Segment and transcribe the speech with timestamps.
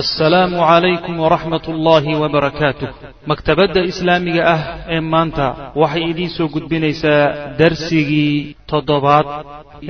[0.00, 2.88] assalaamu calaykum waraxmat ullaahi wabarakaatuh
[3.30, 4.60] maktabadda islaamiga ah
[4.94, 5.46] ee maanta
[5.82, 7.22] waxay idiin soo gudbinaysaa
[7.60, 8.34] darsigii
[8.70, 9.26] toddobaad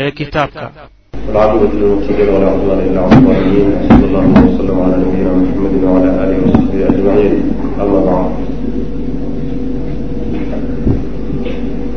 [0.03, 0.67] ee kitaabka.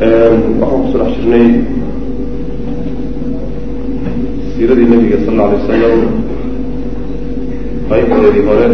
[0.02, 0.08] Aa
[7.90, 8.68] faydadeedii hore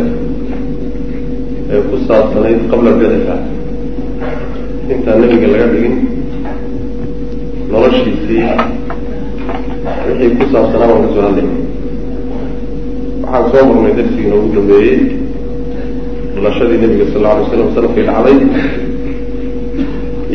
[1.74, 3.36] ee ku saabsanayd qabla badica
[4.94, 5.96] intaan nebiga laga dhigin
[7.72, 8.44] noloshiisii
[10.08, 11.56] wixii ku saabsanaa baan ka soo hadlayna
[13.34, 14.98] waxaan soo marnay darsigiina ugu dambeeyey
[16.36, 18.38] dhalashadii nebiga sal alla alay slam salafkii dhacday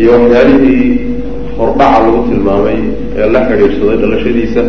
[0.00, 0.86] iyo waxyaalihii
[1.58, 2.78] hordhaca lagu tilmaamay
[3.20, 4.62] ee la xidhiidhsaday dhalashadiisa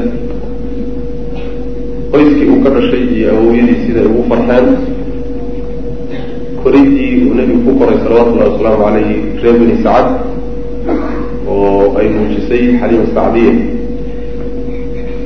[2.11, 4.67] qoyskii uu ka dhashay iyo awowyadii siday ugu farxeen.
[6.63, 10.07] Koridii uu nebigu ku qoray salawatullahi wasalaamu calayhi reer beni sacad
[11.47, 13.53] oo ay muujisay xaliima sacdiya.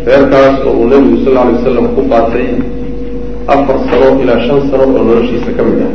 [0.08, 2.48] Reerkaas oo uu nebigu sal alay wasalam ku qaatay
[3.54, 5.94] afar sano ilaa shan sano oo noloshiisa ka mid ah.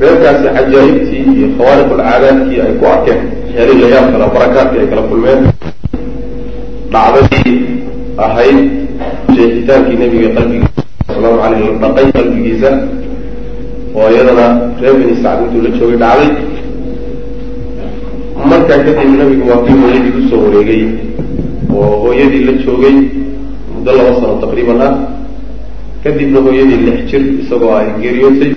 [0.00, 3.20] Reerkaasi cajaa'ibtii iyo khawaariq alcaadaadkii ay ku arkeen
[3.56, 5.40] layaab kala barakaadkii ay kala kulmeen.
[6.92, 7.54] Dhacdadii
[8.26, 8.85] ahayd
[9.66, 12.70] jeexitaankii nebiga qalbigiisa asalaamu caleyh la dhaqay qalbigiisa
[13.98, 14.46] oo iyadana
[14.80, 16.30] reer beni sacd intuu la joogay dhacday.
[18.50, 20.82] Markaa kadib nebigu waa kii hooyadii u soo wareegay
[21.74, 22.96] oo hooyadii la joogay
[23.74, 24.92] muddo laba sano taqriiban ah.
[26.04, 28.52] Kadibna hooyadii lix jir isagoo ay geeriyootay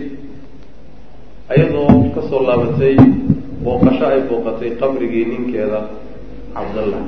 [1.50, 2.96] ayadoo ka soo laabatay
[3.64, 5.80] booqasho ay booqatay qabrigii ninkeeda
[6.54, 7.02] cabdallah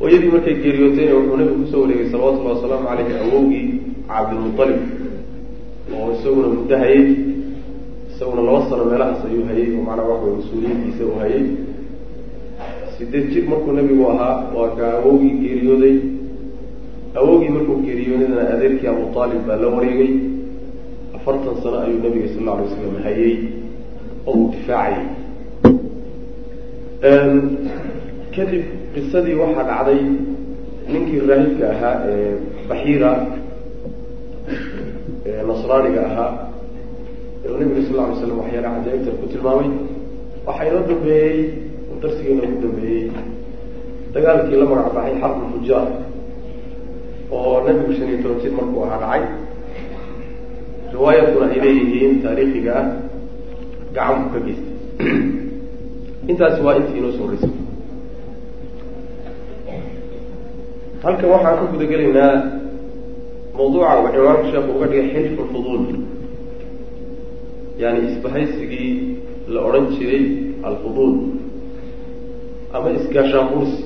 [0.00, 3.64] hooyadii markay geeriyootayna wuxuu nabigu ku soo wareegay salawatullahi wasalaamu caleyhi awowgii
[4.08, 4.80] cabdilmutalib
[5.96, 7.04] oo isaguna muddo hayay
[8.12, 11.44] isaguna laba sano meelahaas ayuu hayay oo macnaa waxa way mas'uuliyadiisa uu hayay.
[12.98, 15.96] Sideed jir markuu nabigu ahaa waa ka awowgii geeriyooday.
[17.20, 20.12] Awowgii markuu geeriyoodayna adeerkii abu aalib baa la wareegay.
[21.16, 23.34] Afartan sano ayuu nabiga sal alla alay slam hayay
[24.26, 25.04] oo uu difaacayay.
[28.36, 30.00] Kadib qisadii waxaa dhacday
[30.92, 32.32] ninkii raahibka ahaa ee
[32.68, 33.10] baxiira
[35.48, 36.30] nasraaniga ahaa
[37.44, 39.68] u nabiga sal alay slam waxyaala cajaa'ibtan ku tilmaamay.
[40.46, 41.38] Waxaa inoo dambeeyey
[42.02, 43.04] darsiga inoogu dambeeyey
[44.14, 45.86] dagaalkii la magac baxay xarbu fujaar
[47.36, 49.22] oo nabigu shan iyo toban jir markuu ahaa dhacay.
[50.94, 52.86] Riwaayadkuna ay leeyihiin taariikhiga ah
[53.96, 54.72] gacanku ka geystay
[56.30, 57.52] intaasi waa intii inoo soo horeysay
[61.04, 62.34] halkan waxaan ka guda gelaynaa
[63.56, 65.84] mawduuca uu ciwaanka sheekhu uga dhigay xilfu lfuduul
[67.82, 68.92] yani isbahaysigii
[69.52, 70.24] la odhan jiray
[70.68, 71.14] alfuduul.
[72.74, 73.78] Ama isgaashaanqursi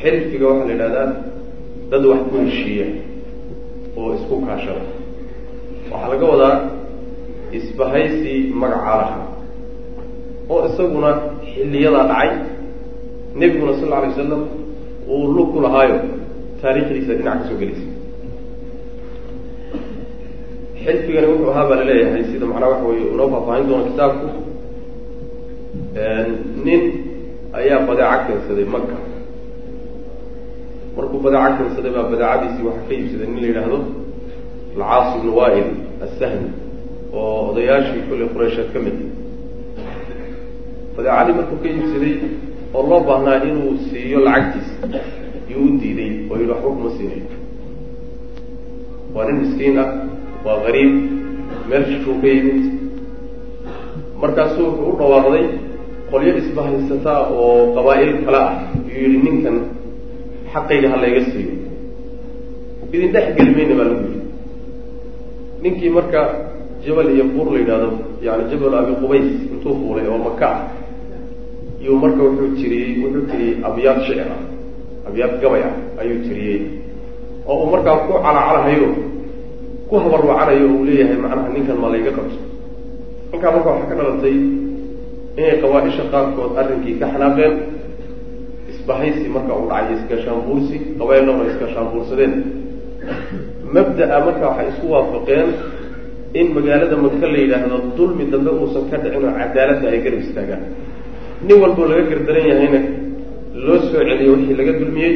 [0.00, 1.08] xilfiga waxaa la yidhahdaa
[1.90, 2.86] dad wax ku heshiiya
[3.98, 4.84] oo isku kaashada
[5.92, 6.56] waxaa laga wadaa
[7.58, 9.20] isbahaysi magacaa laha
[10.52, 11.10] oo isaguna
[11.52, 12.30] xilliyadaa dhacay
[13.40, 14.42] nebiguna sal lla alay wasalam
[15.12, 15.96] uu lug ku lahaayo
[16.62, 17.86] taariikhdiisa dhinac ka soo gelaysa
[20.84, 24.26] xilfigani wuxuu ahaa baa la leeyahay sida macnaa waxa weye unoo faahfaahin doona kitaabku.
[26.66, 26.82] Nin
[27.60, 28.96] ayaa badeeco keensaday maka
[30.96, 33.78] markuu badeeco keensaday baa badeecadiisii waxaa ka iibsaday nin la yidhaahdo
[34.76, 35.66] alcaas ibnu wail
[36.06, 36.48] assahmi
[37.20, 38.96] oo odayaashii kolley quraysheed ka mid.
[40.96, 42.14] Badeecadii markuu ka iibsaday
[42.76, 44.74] oo loo baahnaa inuu siiyo lacagtiisa
[45.52, 47.26] yuu u diiday oo yidhi waxba kuma siinayo
[49.14, 49.88] waa nin miskiin ah
[50.44, 50.92] waa qariib
[51.68, 52.60] meel shishuu ka yimid.
[54.22, 55.44] Markaasuu wuxuu u dhawaaqday
[56.10, 58.52] qolyo isbahaysataa oo qabaa'il kale ah.
[58.88, 59.56] Yuu yihi ninkan
[60.52, 61.52] xaqayga ha layga siiyo
[62.94, 64.20] idin dhex geli mayna baa lagu yidhi.
[65.62, 66.20] Ninkii marka
[66.84, 67.88] jabal iyo buur la yidhahdo
[68.26, 70.60] yani jabal abi qubays intuu fuulay oo maka ah
[71.82, 74.51] iyuu marka wuxuu tiriyey wuxuu tiriyey abyaad shicir ah
[75.12, 76.60] abyaad gabay ah ayuu tiriyey
[77.50, 78.88] oo uu markaa ku calacalahayo
[79.88, 82.36] ku habarwacanayo uu leeyahay macnaha ninkan ma layga qabto.
[83.32, 84.36] Halkaa marka waxaa ka dhalatay
[85.38, 87.54] inay qabaa-isha qaarkood arrinkii ka xanaaqeen
[88.72, 92.32] isbahaysi marka uu dhacay iskaashaanbuursi qabaylona iskaashaanbuursadeen
[93.74, 95.48] mabda-a marka waxay isku waafaqeen
[96.40, 100.62] in magaalada maka la yidhaahdo dulmi dambe uusan ka dhicin oo cadaaladda ay garab istaagaan.
[101.46, 102.80] Nin walboo laga gardaran yahayna
[103.66, 105.14] loo soo celiyo wixii laga dulmiyey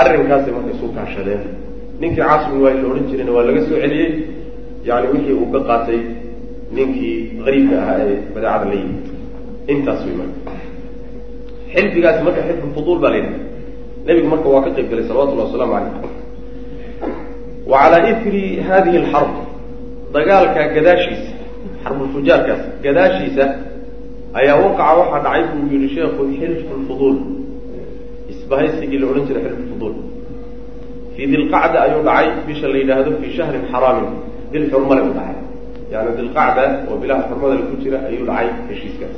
[0.00, 1.42] arrinkaasay marka isu kaashadeen.
[2.00, 4.08] Ninkii caasibin waa la odhan jirayna waa laga soo celiyey
[4.88, 6.00] yani wixii uu ka qaatay
[6.76, 9.04] ninkii qariibka ahaa ee badeecada la yimid.
[9.72, 10.52] Intaas way marka.
[11.74, 13.38] Xilfigaasi marka xilfu fuduul baa la yidhaha
[14.06, 15.92] nebigu marka waa ka qayb galay salawatullahi wasalaamu calayh
[17.70, 19.32] wa calaa ifri hadihi alxarb
[20.14, 21.32] dagaalka gadaashiisa
[21.84, 23.44] xarbulfujaarkaas gadaashiisa
[24.40, 27.16] ayaa waqaca waxaa dhacay buu yihi sheekhu xilfu lfuduul
[28.50, 29.94] isbahaysigii la odhan jiray xilfu fuduul.
[31.14, 34.08] Fii dilqacda ayuu dhacay bisha la yidhaahdo fii shahrin xaraamin
[34.52, 35.38] dil xurmale u dhacay.
[35.92, 39.16] Yani dilqacda oo bilaha xurmadale ku jira ayuu dhacay heshiiskaas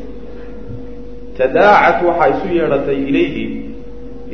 [1.38, 3.44] tadaacat waxaa isu yeedhatay ilayhi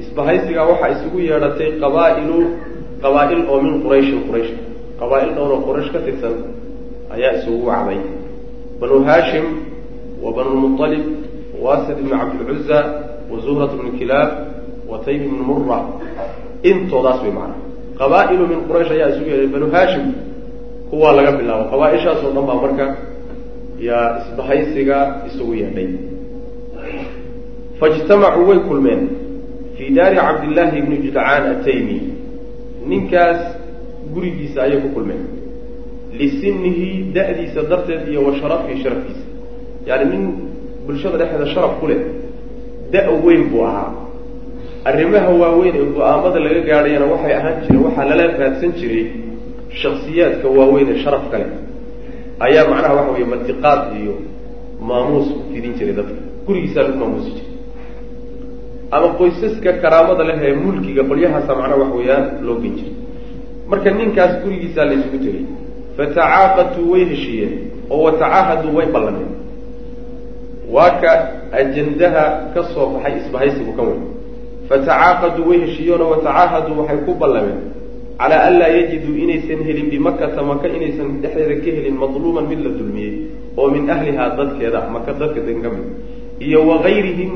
[0.01, 2.39] isbahaysigaa waxaa isugu yeedhatay qabaa'ilu
[3.03, 4.53] qabaa-il oo min qurayshin quraysh.
[5.01, 6.35] Qabaa-il oo quraysh ka tirsan
[7.15, 8.01] ayaa isugu wacday.
[8.81, 9.47] Banu haashim
[10.23, 11.05] wa banu lmuطalib
[11.65, 12.79] wasid ibnu cabdilcuza
[13.31, 14.58] wa zuhrat bnu kilaab
[14.91, 15.79] wa tayb ibnu mura
[16.71, 17.61] intoodaas way macnaa
[18.01, 20.07] qabaa-ilu min quraysh ayaa isugu yeedhay banu haashim
[20.91, 22.87] kuwaa laga bilaabo qabaa-ishaasoo dhan baa marka
[23.89, 24.99] yaa isbahaysiga
[25.29, 25.89] isugu yeedhay
[27.81, 29.03] faijtamacuu way kulmeen
[29.77, 31.99] fii daari cabdillaahi ibni judcaan ataymi
[32.91, 33.41] ninkaas
[34.15, 35.23] gurigiisa ayay ku kulmeen
[36.19, 39.25] lisinihi da-diisa darteed iyo wa sharafihi sharafkiisa
[39.89, 40.25] yaani nin
[40.87, 42.01] bulshada dhexeeda sharaf ku leh
[42.93, 43.89] da- weyn buu ahaa
[44.85, 49.05] arrimaha waaweyn ee go'aamada laga gaadhayana waxay ahaan jireen waxaa lala raadsan jiray
[49.83, 51.47] shaksiyaadka waaweyn ee sharaf kale
[52.47, 54.15] ayaa macnaha waxa weeye martiqaad iyo
[54.89, 56.21] maamuus u fidin jiray dadka.
[56.47, 57.53] Gurigiisaa lagu maamuusi jiray.
[58.95, 62.95] Ama qoysaska karaamada leh ee mulkiga qolyahaasa macnaha wax weeyaan loo gen jiray.
[63.71, 65.45] Marka ninkaas gurigiisaa la isugu tegay
[65.97, 67.53] fatacaaqatuu way heshiiyeen
[67.93, 69.31] oo watacaahaduu way ballameen
[70.75, 71.11] waa ka
[71.61, 74.03] ajandaha ka soo baxay isbahaysigu ka weyn
[74.69, 77.61] fatacaaqaduu way heshiiyeen oo watacaahaduu waxay ku ballameen
[78.21, 82.71] calaa an laa yajiduu inaysan helin bimakata maka inaysan dhexdeeda ka helin madluuman mid la
[82.79, 83.13] dulmiyey
[83.57, 85.87] oo min ahlihaa dadkeeda maka dadka degan ka mid
[86.47, 87.33] iyo wagayrihim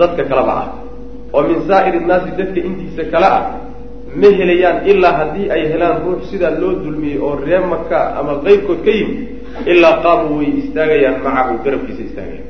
[0.00, 0.68] dadka kaleba ah
[1.34, 3.44] oo min saa'iri nnaasi dadka intiisa kale ah
[4.22, 8.80] ma helayaan ilaa haddii ay helaan ruux sidaa loo dulmiyey oo ree maka ama qayrkood
[8.86, 9.20] ka yimid
[9.72, 12.48] ilaa qaamuu way istaagayaan macahu garabkiisa istaagayaan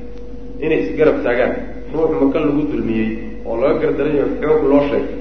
[0.65, 1.53] inay isgarab taagaan
[1.93, 3.09] ruux maka lagu dulmiyey
[3.49, 5.17] oo laga gardaranayo xoog loo sheegay.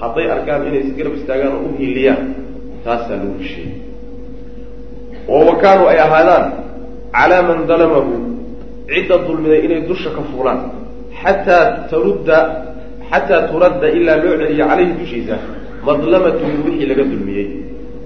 [0.00, 2.22] Hadday arkaan inay isgarab istaagaan oo u hiiliyaan
[2.84, 3.74] taasaa lagu hesheeyey
[5.34, 6.44] oo wa kaanuu ay ahaadaan
[7.16, 8.12] calaa man dalamahu
[8.90, 10.60] cidda dulmiday inay dusha ka fuulaan
[11.20, 12.38] xataa tarudda
[13.10, 15.36] xataa turadda ilaa loo celiyo caleyhi dushiisa
[15.88, 17.46] madlamatuhu wixii laga dulmiyey.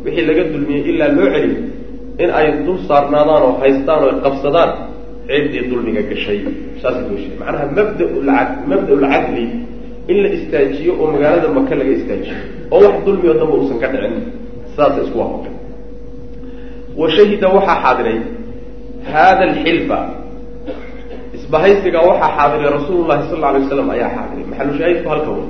[0.05, 1.58] Wixii laga dulmiyey ilaa loo celiyo
[2.22, 4.70] in ay dul saarnaadaan oo haystaan oo qabsadaan
[5.29, 6.38] ciddii dulmiga gashay
[6.82, 7.38] saas loo sheegay.
[7.41, 8.05] Macnaha mabda
[8.71, 9.44] mabda-ulcadli
[10.12, 12.37] in la istaajiyo oo magaalada maka laga istaajiyo
[12.75, 14.15] oo wax dulmi oo damba uusan ka dhicin
[14.76, 15.53] saasa isku waafaqay
[17.00, 18.19] wa shahida waxaa xaadiray
[19.12, 19.99] hada alxilfa
[21.37, 24.44] isbahaysiga waxaa xaadiray rasuulu llahi sal la alay waslam ayaa xaadiray.
[24.50, 25.47] Maxalushaahidku halka wey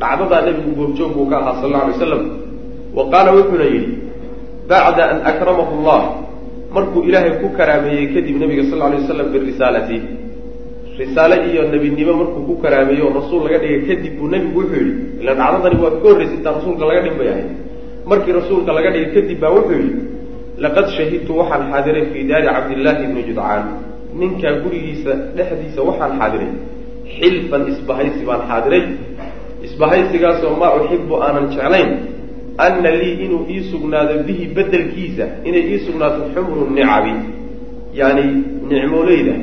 [0.00, 2.22] dhacdadaa nebigu goobjoog buu ka ahaa sal alla alay waslam
[2.96, 3.92] wa qaala wuxuuna yidhi
[4.70, 6.02] bacda an akramahu llah
[6.74, 9.98] markuu ilaahay ku karaameeyey kadib nabiga sal alay waslam birisaalati
[11.00, 14.94] risaale iyo nebinimo markuu ku karaameeyey oo rasuul laga dhigay kadib buu nebigu wuxuu yidhi
[15.22, 17.48] ila dhacdadani waa ka horraysay intaan rasuulka laga dhin bay ahayd
[18.10, 20.00] markii rasuulka laga dhigay kadib baa wuxuu yidhi
[20.64, 23.62] laqad shahidtu waxaan xaadiray fii daari cabdillaahi ibni judcaan.
[24.20, 26.50] Ninkaa gurigiisa dhexdiisa waxaan xaadiray.
[27.16, 28.84] Xilfan isbahaysi baan xaadiray.
[29.66, 31.90] Isbahaysigaasoo maa uxibu aanan jeclayn
[32.58, 37.12] anna lii inuu ii sugnaado bihi bedelkiisa inay ii sugnaato xumru nicabi
[37.94, 38.24] yaani
[38.70, 39.34] nicmooleyda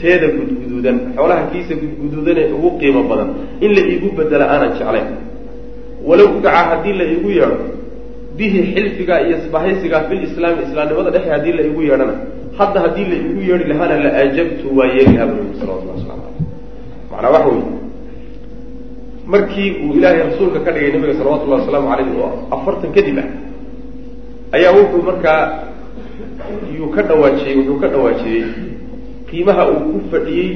[0.00, 3.28] teeda gudguduudan xoolaha kiisa gudguduudan ee ugu qiimo badan
[3.60, 5.08] in la iigu bedela aanan jeclayn
[6.08, 7.58] walow ugaca haddii la iigu yeedho
[8.36, 12.14] bihi xilfigaa iyo isbahaysigaa fil islaami islaamnimada dhexe haddii la iigu yeedhana
[12.58, 16.22] hadda haddii la iigu yeedhi lahaana la aajabtu waa yeeli lahaa bu nabi salawatullah waslamu
[16.28, 16.46] aleyh
[17.10, 17.85] macnaa waxa wey
[19.26, 23.28] markii uu ilaahay rasuulka ka dhigay nabiga salawatullahi wasalaamu calayh oo afartan kadib ah
[24.56, 25.42] ayaa wuxuu markaa
[26.78, 28.44] yuu ka dhawaajiyey wuxuu ka dhawaajiyey
[29.30, 30.50] qiimaha uu ku fadhiyey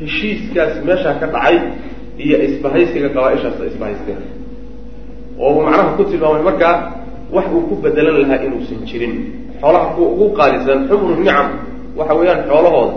[0.00, 1.56] heshiiskaas meeshaa ka dhacay
[2.24, 4.20] iyo isbahaysiga qabaa-ishaas isbahaysteen
[5.38, 6.76] oo uu macnaha ku tilmaamay markaa
[7.34, 9.14] wax uu ku bedelan lahaa inuusan jirin.
[9.60, 11.46] Xoolaha kuwa ugu qaalisan xumru nicam
[11.98, 12.94] waxa weeyaan xoolahooda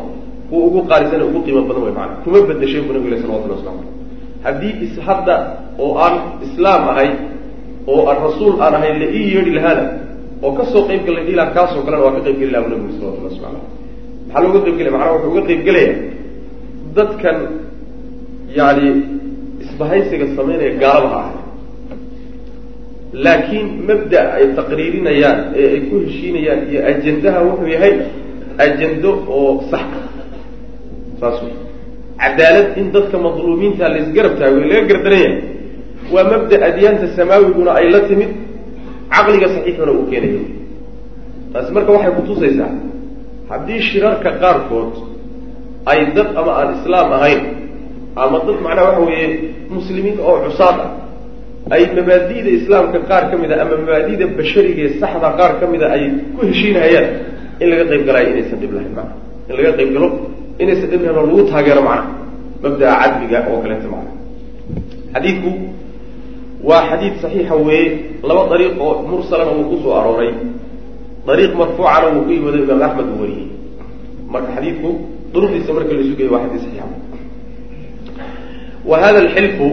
[0.50, 4.05] kuwa ugu qaalisan ugu qiimo badan way maana kuma bedeshay bu nabigu salawatullah waslamu aleyh
[4.46, 5.36] haddii is hadda
[5.84, 7.10] oo aan islaam ahay
[7.92, 9.86] oo aan rasuul aan ahay la ii yeedhi lahaana
[10.46, 13.32] oo ka soo qayb gala dhiilaha kaasoo kalena waa ka qayb geli laha nabigu salawatullah
[13.32, 13.74] waslamu aleyh
[14.28, 15.94] maxaa looga qayb gelaya macnaha wuxuu uga qayb gelaya
[16.98, 17.38] dadkan
[18.60, 18.88] yani
[19.64, 21.40] isbahaysiga samaynaya gaalabaha ahay
[23.26, 27.94] laakiin mabda ay taqriirinayaan ee ay ku heshiinayaan iyo ajendaha wuxuu yahay
[28.66, 29.88] ajendo oo sax.
[31.20, 31.54] Saas wey
[32.22, 35.36] cadaalad in dadka madluumiinta la isgarab taago laga gardaran yahay
[36.14, 38.32] waa mabda adyaanta samaawiguna ay la timid
[39.14, 40.42] caqliga saxiixuna uu keenayo
[41.54, 42.72] taasi marka waxay kutusaysaa
[43.52, 44.92] haddii shirarka qaarkood
[45.92, 47.42] ay dad ama aan islaam ahayn
[48.24, 49.28] ama dad macnaha waxa weeye
[49.76, 50.92] muslimiin oo cusaad ah
[51.76, 55.88] ay mabaadi'da islaamka qaar ka mid a ama mabaadi'da bashariga ee saxda qaar ka mida
[55.96, 56.04] ay
[56.36, 57.08] ku heshiinhayaan
[57.62, 59.16] in laga qayb galaayo inaysan dhib lahayn macna
[59.50, 60.08] in laga qayb galo
[60.62, 62.12] inaysan dhib lahayn oo lagu taageero macnaha
[62.64, 64.12] mabda'a cadliga oo kaleeta macna.
[65.14, 65.52] Xadiidku
[66.68, 67.88] waa xadiid saxiixa weeye
[68.28, 70.32] laba dariiq oo mursalana wuu ku soo arooray.
[71.28, 73.48] Dariiq marfuucana wuu ku yimado imaam axmed uu wariyey.
[74.34, 74.90] Marka xadiidku
[75.34, 76.86] duruqdiisa marka la isu geeyo waa xadiid saxiixa.
[78.90, 79.68] Wa hada alxilfu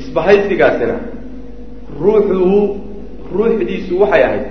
[0.00, 0.96] isbahaysigaasina
[2.02, 2.60] ruuxuhu
[3.34, 4.44] ruuxdiisu waxay ahayd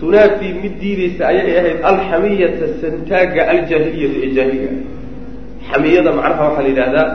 [0.00, 4.70] tunaafii mid diideysa ayay ahayd alxamiyata santaagga aljaahiliyata ee jaahiliga
[5.70, 7.08] xamiyada macnaha waxaa la yidhahdaa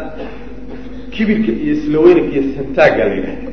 [1.16, 3.52] kibirka iyo islaweynanka iyo santaagga la yidhahda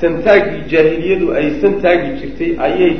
[0.00, 2.92] santaaggii jaahiliyadu ay santaagi jirtay ayay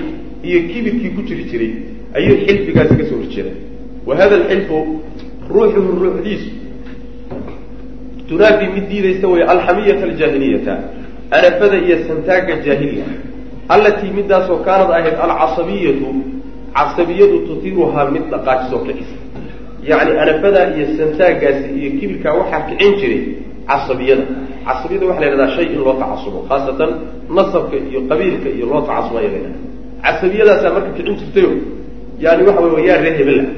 [0.48, 1.72] iyo kibirkii ku jiri jiray
[2.18, 3.52] ayuu xilfigaasi ka soo horjeeda
[4.06, 4.78] wa hada alxilfu
[5.54, 6.50] ruuxuhu ruuxdiisu.
[8.28, 10.74] Tunaafi mid diidaysa way alxamiyata aljaahiliyata
[11.30, 13.04] anafada iyo santaagga jaahiliga
[13.68, 16.08] allatii midaasoo kaanad ahayd alcasabiyatu
[16.76, 19.16] casabiyadu tutiruhaa mid dhaqaajisoo kicisa.
[19.90, 23.20] Yacni anafada iyo santaaggaasi iyo kibirkaa waxaa kicin jiray
[23.70, 24.24] casabiyada.
[24.66, 26.90] Casabiyada waxa la yhahdaa shay in loo tacasubo khaasatan
[27.36, 29.58] nasabka iyo qabiilka iyo loo tacasubo aya la yhahda
[30.04, 31.50] casabiyadaasaa marka kicin jirtayo
[32.24, 33.48] yani waxa wey yaa ree hebel ah.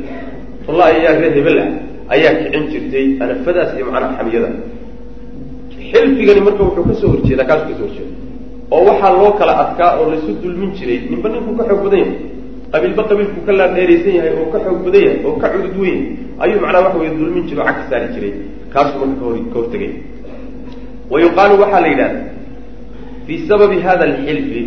[0.67, 1.69] Wallahi yaa ree hebel ah
[2.15, 4.49] ayaa kicin jirtay anafadaas iyo macnaha xamiyada.
[5.91, 8.18] Xilfigani marka wuxuu ka soo horjeedaa kaasuu ka soo horjeeda
[8.75, 12.15] oo waxaa loo kala adkaa oo laisu dulmin jiray ninba ninkuu ka xoog badan yahay
[12.73, 16.01] qabiilba qabiilkuu ka laadheeraysan yahay oo ka xoog badan yahay oo ka cudud weyn
[16.43, 18.33] ayuu macnaha waxa wey dulmin jiray oo cagka saari jiray
[18.73, 19.93] kaasuu marka ka hortegay
[21.11, 22.21] wa yuqaalu waxaa la yidhahda
[23.27, 24.63] fii sababi hada alxilfi.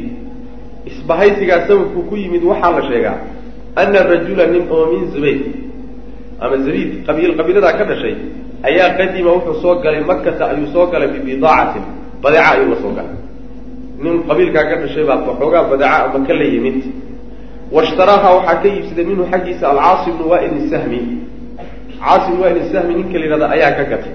[0.90, 3.18] Isbahaysigaa sababku ku yimid waxaa la sheegaa
[3.82, 5.40] ana rajula nin oo min zubayr.
[6.42, 8.16] Ama zabiid qabiil qabiiladaa ka dhashay
[8.70, 11.84] ayaa qadima wuxuu soo galay makata ayuu soo galay bibidaacatin
[12.24, 13.14] badeeca ayuu la soo galay
[14.04, 16.84] nin qabiilkaa ka dhashay baa waxoogaa badeeca maka la yimid.
[17.72, 21.00] Washtaraaha waxaa ka iibsaday minhu xaggiisa alcaasi bnu wail sahmi
[22.02, 24.14] caasi bnu wail sahmi ninka la yihahda ayaa ka gatay.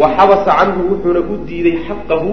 [0.00, 2.28] Wa xabasa canhu wuxuuna u diiday xaqahu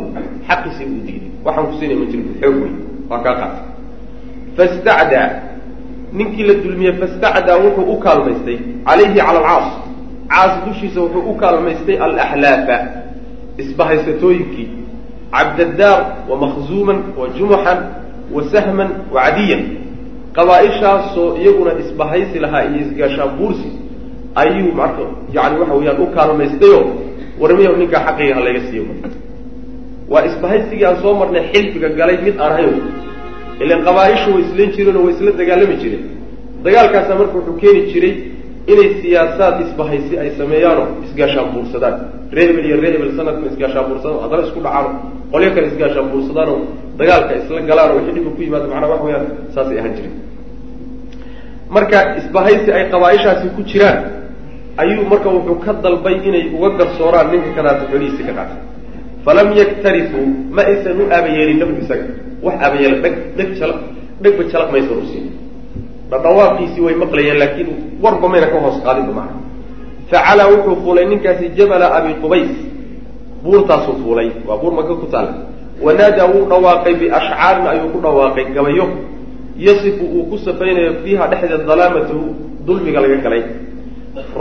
[0.47, 1.31] xaqiisa u diiday.
[1.45, 2.73] Waxaan kusiinay ma jiro xoog wey
[3.09, 3.63] waa kaa qaatay.
[4.57, 5.29] Fastacdaa
[6.13, 9.67] ninkii la dulmiyey fastacdaa wuxuu u kaalmaystay calayhi cala alcaas.
[10.29, 12.77] Caas dushiisa wuxuu u kaalmaystay alaxlaafa
[13.57, 14.76] isbahaysatooyinkii
[15.35, 17.79] cabdadaar wa makhzuuman wa jumuxan
[18.35, 19.61] wa sahman wa cadiyan
[20.37, 23.69] qabaa-ishaasoo iyaguna isbahaysi lahaa iyo isgaashaan buursi
[24.41, 25.03] ayuu marka
[25.35, 26.79] yani waxa weeyaan u kaalmaystayo
[27.41, 28.83] warmiyahu ninkaa xaqiga ha laga siiyo
[30.11, 32.75] waa isbahaysigii aan soo marnay xilfiga galay mid aan ahayn
[33.63, 36.03] ilan qabaa-ishu way islan jireen oo way isla dagaalami jireen
[36.65, 38.13] dagaalkaasa marka wuxuu keeni jiray
[38.71, 41.95] inay siyaasaad isbahaysi ay sameeyaanoo isgaashaan buursadaan
[42.35, 44.89] ree hebel iyo ree hebel sanadka isgaashaan buursadaan haddana isku dhacaano
[45.31, 46.59] qolyo kale isgaashaan buursadaanoo
[46.99, 50.15] dagaalka isla galaan oo wixii dhibka ku yimaado macnaa waxa weyaan saasay ahaan jireen
[51.75, 53.97] marka isbahaysi ay qabaa-ishaasi ku jiraan
[54.81, 58.59] ayuu marka wuxuu ka dalbay inay uga garsooraan ninka kadaata xolihiisi ka qaatay.
[59.25, 62.05] Falam yaktarifuu ma aysan u aabayeelin nafku isaga.
[62.45, 63.75] Wax aabayeela dheg dheg jala
[64.23, 65.25] dhegba jalaq maysan usiin
[66.11, 67.69] dhadhawaaqiisii way maqlayeen laakiin
[68.03, 69.35] warba mayna ka hoos qaadinba maca
[70.11, 72.53] facalaa wuxuu fuulay ninkaasi jabala abi qubays
[73.43, 74.29] buurtaasuu fuulay.
[74.47, 75.31] Waa buur maka ku taala
[75.85, 78.85] wanaadaa wuu dhawaaqay biashcaarin ayuu ku dhawaaqay gabayo.
[79.65, 82.21] Yasifu uu ku safaynayo fiiha dhexdeed dalaamatahu
[82.65, 83.43] dulmiga laga galay.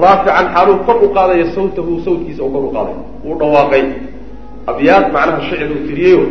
[0.02, 2.96] Raafican xaaluu kor u qaadayo sawtahu sawtkiisa oo kor u qaaday.
[3.24, 3.84] Wuu dhawaaqay.
[4.70, 6.22] Abyaad macnaha shicir uu tiriyeyo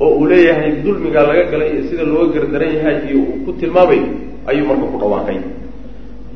[0.00, 4.04] oo uu leeyahay dulmiga laga galay iyo sida looga gardaran yahay iyo uu ku tilmaamayo
[4.50, 5.38] ayuu marka ku dhawaaqay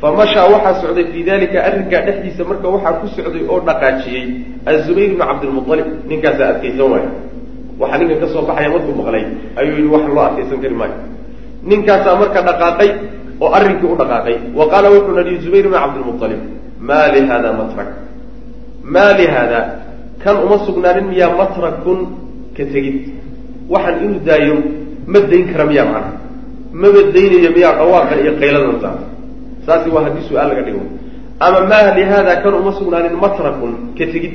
[0.05, 4.25] fa mashaa waxaa socday fii dalika arrinkaa dhexdiisa marka waxaa ku socday oo dhaqaajiyey
[4.71, 7.11] azubayr bnu cabdilmualib ninkaasaa adkaysan waayo.
[7.81, 9.25] Waxaa ninkan ka soo baxaya markuu maqlay
[9.61, 10.97] ayuu yihi wax loo adkaysan kari maayo.
[11.71, 12.91] Ninkaasaa marka dhaqaaqay
[13.43, 14.37] oo arrinkii u dhaqaaqay.
[14.59, 16.41] Wa qaala wuxuu nahi zubayr bnu cabdilmualib
[16.89, 17.89] maa li hada matrak?
[18.95, 19.61] Maa li haada?
[20.23, 21.99] Kan uma sugnaanin miyaa matrakun
[22.57, 22.97] ka tegid?
[23.73, 24.57] Waxaan inuu daayo
[25.13, 26.13] ma dayn kara miyaa macnaha
[26.83, 29.14] maba daynayo miyaa dhawaaqan iyo qayladan saa
[29.67, 30.83] saasi waa haddii su'aal laga dhigo.
[31.41, 34.35] Ama maa li haada kan uma sugnaanin matrakun ka tegid.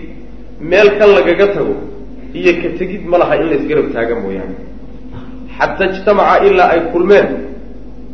[0.61, 1.75] Meel kan lagaga tago
[2.33, 4.55] iyo ka tegid ma laha in la isgarab taaga mooyaane.
[5.57, 7.27] Xataa ijtamaca ilaa ay kulmeen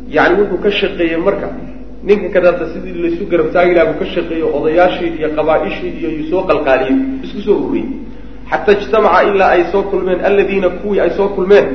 [0.08, 1.48] yani wuxuu ka shaqeeyey marka
[2.06, 6.42] ninka kadaata sidii laysu garab taagi buu ka shaqeeyo odayaashii iyo qabaa-ishii iyo yu soo
[6.48, 7.88] qalqaaliyey isku soo ururiyey.
[8.50, 11.66] Xataa ijtamaca ilaa ay soo kulmeen aladiina kuwii ay soo kulmeen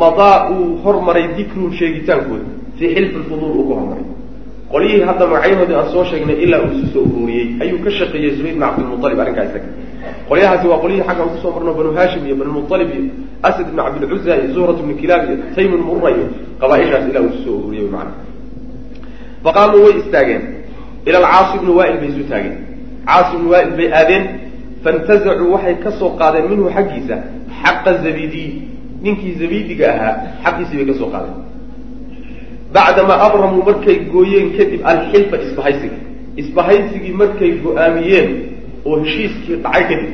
[0.00, 2.46] madaa uu hormaray dikruhum sheegitaankooda
[2.78, 4.04] fii xilfi lfuduul uu ka hormaray
[4.72, 8.54] qolyihii hadda magacyahoodii aan soo sheegnay ilaa uu isu soo ururiyey ayuu ka shaqeeyey zubayr
[8.56, 9.68] bn cabdilmualib arrinkaa isaga
[10.28, 13.02] qolyahaasi waa qolyihii xaggan ku soo marno banu hashim iyo banulmualib iyo
[13.48, 16.26] asad ibn cabdilcuza iyo zuhrat ibni kilaab iyo taymun murra iyo
[16.60, 18.12] qabaa-ishaas ilaa uu isu soo ururiyey macana
[19.44, 20.42] faqaamuu way istaageen.
[21.08, 22.56] Ila alcaasi ibni waail bay isu taageen.
[23.06, 24.24] Caasi ibni waail bay aadeen
[24.84, 27.16] faintazacuu waxay ka soo qaadeen minhu xaggiisa
[27.62, 28.48] xaqa zabidiy
[29.04, 31.36] ninkii zabidiga ahaa xaqiisii bay ka soo qaadeen
[32.72, 35.98] bacdamaa abramuu markay gooyeen kadib alxilfa isbahaysiga
[36.36, 38.30] isbahaysigii markay go'aamiyeen
[38.84, 40.10] oo heshiiskii dhacay kadib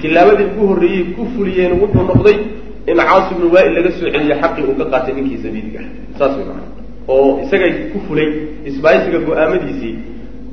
[0.00, 2.38] tilaabadii ugu horreeyey ku fuliyeen wuxuu noqday
[2.86, 6.36] in caasi ibnu waail laga soo celiyo xaqii uu ka qaatay ninkii zabidiga ah saas
[6.36, 6.68] way macana
[7.08, 8.28] oo isagay ku fulay
[8.70, 9.94] isbahaysiga go'aamadiisii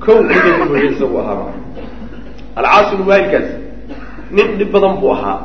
[0.05, 1.61] kow ku fulay isagu ahaa macana
[2.59, 3.49] alcaasi ibnu waailkaas
[4.31, 5.37] nin dhib badan buu ahaa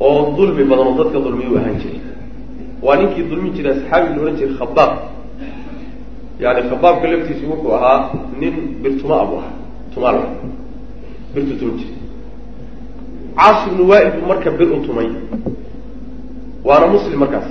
[0.00, 2.00] oo dulmi badan oo dadka dulmiyuu ahaan jiray
[2.82, 4.92] waa ninkii dulmin jiray asxaabi la odhan jiray khabaab.
[6.40, 7.98] Yani khabaabka laftiisu wuxuu ahaa
[8.40, 9.54] nin birtuma buu ahaa
[9.94, 10.18] tumaal
[11.34, 11.96] birtu tuman jiray.
[13.36, 15.08] Caas ibnu waail buu marka bir u tumay.
[16.64, 17.48] Waana muslim markaas.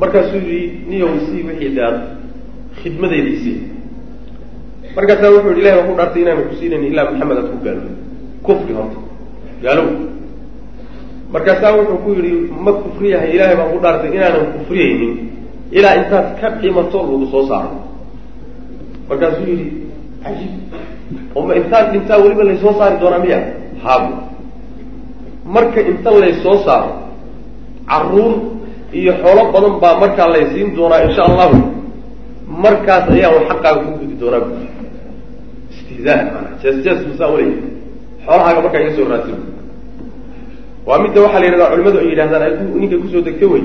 [0.00, 1.96] Markaasuu yihi niyow isii wixii daad
[2.82, 3.58] khidmadeyda isii
[4.96, 7.82] markaasaa wuxuu yihi ilahi waan ku dhaartay inaanu kusiinayn ilaa maxamed aad ku gaalo
[8.42, 8.98] kufri horta.
[9.62, 9.86] Gaalow
[11.32, 12.32] markaasaa wuxuu ku yidhi
[12.64, 15.14] ma kufriyahay ilaahay baan ku dhaartay inaanan kufriyaynin
[15.78, 17.76] ilaa intaad ka dhimato lagu soo saaro.
[19.08, 19.66] Markaasuu yidhi
[20.22, 20.52] cajiib
[21.38, 23.38] oma intaad dhintaa weliba laysoo saari doonaa miya
[23.84, 24.12] haabu
[25.54, 26.92] marka inta laysoo saaro
[27.90, 28.32] carruur
[28.98, 31.58] iyo xoolo badan baa markaa laysiin doonaa insha allahu.
[32.64, 34.42] Markaas ayaan wa xaqaaga ku gudi doonaa.
[34.46, 34.54] Bu
[35.74, 37.52] istihzaa maanaa jees jees musaa waley
[38.26, 39.38] xoolahaaga markaa iga soo raadsin
[40.90, 43.62] waa midda waxaa la yidhahdaa culimadu ay yidhahdaan ay ninkay ku soo degta wey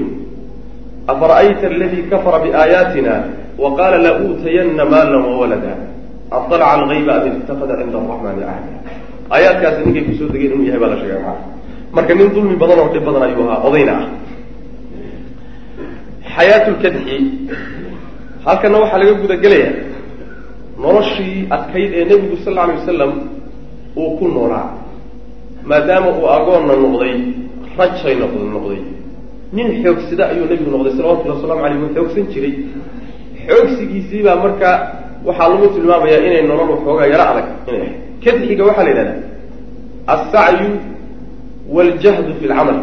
[1.14, 3.14] afara'ayta aladii kafara biaayaatina
[3.58, 5.74] wa qaala la uutayanna maalan wawalada
[6.38, 8.74] aطalaca algayba am ittakada cinda araxmani ahda
[9.34, 11.40] aayaadkaasi ninkay ku soo degeen inuu yahay baa la sheegay maa
[11.98, 14.08] marka nin dulmi badan oo dhib badan ayuu ahaa odayna ah.
[16.36, 17.18] Xayaatu lkadxi
[18.46, 19.70] halkana waxaa laga guda gelaya
[20.78, 23.12] noloshii adkayd ee nebigu sal alla alay wasalam
[23.98, 24.85] uu ku noolaa
[25.70, 27.16] maadaama uu agoonna noqday
[27.80, 28.82] rajay noqd noqday.
[29.58, 32.54] Nin xoogsida ayuu nebigu noqday salawatullhi waslamu aleyh wuu xoogsan jiray.
[33.48, 34.70] Xoogsigiisii baa marka
[35.28, 37.96] waxaa lagu tilmaamayaa inay nolol waxoogaa yaro adag inay ahayd.
[38.24, 39.20] Kadxiga waxaa la yidhahdaa
[40.14, 40.70] alsacyu
[41.76, 42.80] waljahdu fi lcamal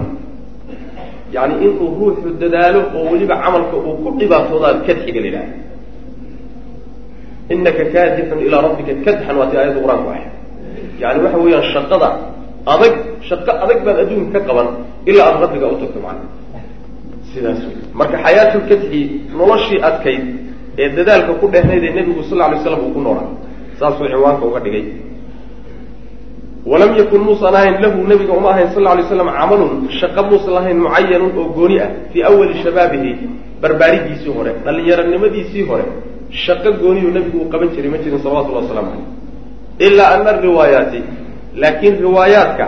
[1.34, 5.54] yani inuu ruuxu dadaalo oo weliba camalka uu ku dhibaatoodaa kadxiga la yidhahda
[7.54, 10.24] inaka kaadixun ilaa rabbika kadxan waa ti aayadda qur'aanku ahay
[11.02, 12.08] yani waxa weeyaan shaqada
[12.66, 12.94] adag
[13.28, 14.68] shaqo adag baad adduunka ka qaban
[15.06, 16.28] ilaa aada rabbiga u tagto macana
[17.34, 19.00] sidaas wey marka xayaatulkadxi
[19.40, 20.24] noloshii adkayd
[20.78, 23.28] ee dadaalka ku dheehnayd ee nebigu sal alay slam uu ku noolaa
[23.78, 24.84] saasuu ciwaanka uga dhigay.
[26.70, 30.78] Walam yakun muusan ahayn lahu nabiga uma ahayn sal lay slam camalun shaqo muusan lahayn
[30.78, 33.10] mucayanun oo gooni ah fii awali shabaabihi
[33.62, 35.84] barbaarigiisii hore dhallinyaronimadiisii hore
[36.30, 41.00] shaqo gooniyuu nabigu uu qaban jiray ma jirin salawatullahi waslamu caleyh ilaa ana ariwaayaati
[41.60, 42.66] laakiin riwaayaadka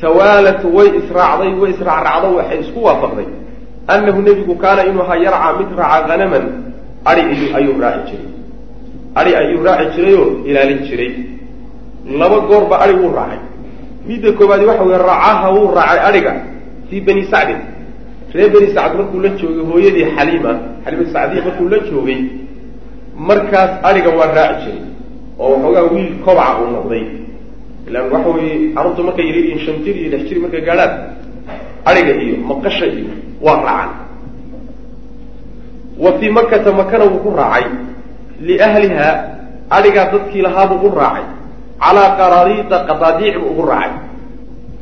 [0.00, 3.28] tawaalat way israacday way israacraacdo waxay isku waafaqday
[3.94, 6.44] annahu nebigu kaana inuu ahaa yarca mid raaca hanaman
[7.04, 7.20] ai
[7.58, 8.30] ayuu raaci jiray.
[9.14, 11.12] Ai ayuu raaci jirayoo ilaalin jiray.
[12.20, 13.40] Laba goorba ai wuu raacay.
[14.08, 16.32] Midda koobaadi waxa weye raacaha wuu raacay aiga
[16.90, 17.60] fii bani sacdin.
[18.34, 20.52] Reer bani sacd markuu la joogay hooyadii xaliima
[20.84, 22.20] xaliimatu sacdiya markuu la joogay
[23.28, 24.87] markaas aiga waa raaci jiray
[25.42, 27.04] oo waxoogaa wiil kobaca uu noqday.
[27.88, 30.92] Ilaan waxa weye carruurta markay yariin shan jir iyo lix jir markay gaadhaan
[31.90, 33.12] aiga iyo maqasha iyo
[33.44, 33.90] waa raacan
[36.02, 37.64] wa fii makata makana wuu ku raacay.
[38.46, 39.08] Liahliha
[39.76, 41.24] aigaa dadkii lahaabuu u raacay.
[41.82, 43.92] Calaa qaraariida qadaadiic buu ugu raacay.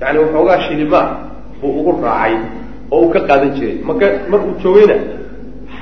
[0.00, 1.06] Yani waxoogaa shilimaa
[1.60, 2.34] buu ugu raacay
[2.90, 3.76] oo uu ka qaadan jiray.
[3.88, 4.96] Maka markuu joogayna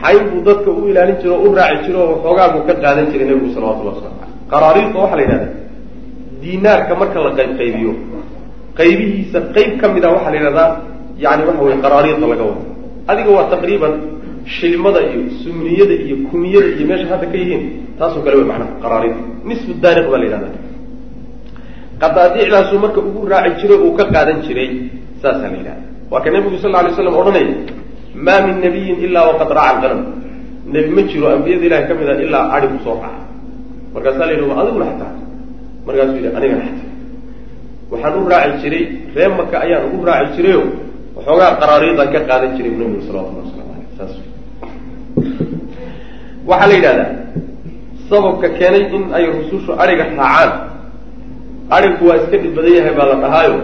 [0.02, 3.06] xayn buu dadka u ilaalin jiro o u raaci jiro oo waxoogaa buu ka qaadan
[3.12, 4.23] jiray nebigu salawatullah waslamu aleyh
[4.54, 5.48] qaraariidka waxaa la yidhahda
[6.42, 7.92] diinaarka marka la qayb qaybiyo
[8.78, 10.68] qaybihiisa qayb ka mid a waxaa la yidhahdaa
[11.24, 12.62] yani waxa weye qaraariidda laga wado.
[13.10, 13.92] Adiga waa taqriiban
[14.56, 17.62] shilmada iyo sumniyada iyo kumiyada iyo meesha hadda ka yihiin
[17.98, 19.16] taasoo kale wey macnaha qaraariid
[19.48, 20.48] nisfu daariq baa la yidhahda
[22.02, 24.68] qadaadiicdaasuu marka ugu raaci jiray uu ka qaadan jiray
[25.22, 25.80] saasaa la yidhaha
[26.12, 27.54] waa ka nebigu sal alay slam odhanaya
[28.26, 30.00] maa min nabiyin ilaa waqad raaca alqanam
[30.74, 33.23] nebi ma jiro ambiyada ilahi ka mid a ilaa adigu soo raaca
[33.94, 35.12] markaasaa la yidhi ma adiguna xataa
[35.86, 36.92] markaasuu yidhi anigana xataa
[37.92, 38.84] waxaan u raaci jiray
[39.16, 40.62] ree maka ayaan ugu raaci jirayo
[41.16, 44.12] waxoogaa qaraariidaan ka qaadan jiray nabigu salawatullah waslamu aleyh saas.
[46.48, 47.10] Waxaa la yidhahdaa
[48.08, 50.50] sababka keenay in ay rusushu adhiga raacaan
[51.76, 53.56] adhigku waa iska dhib badan yahay baa la dhahaayo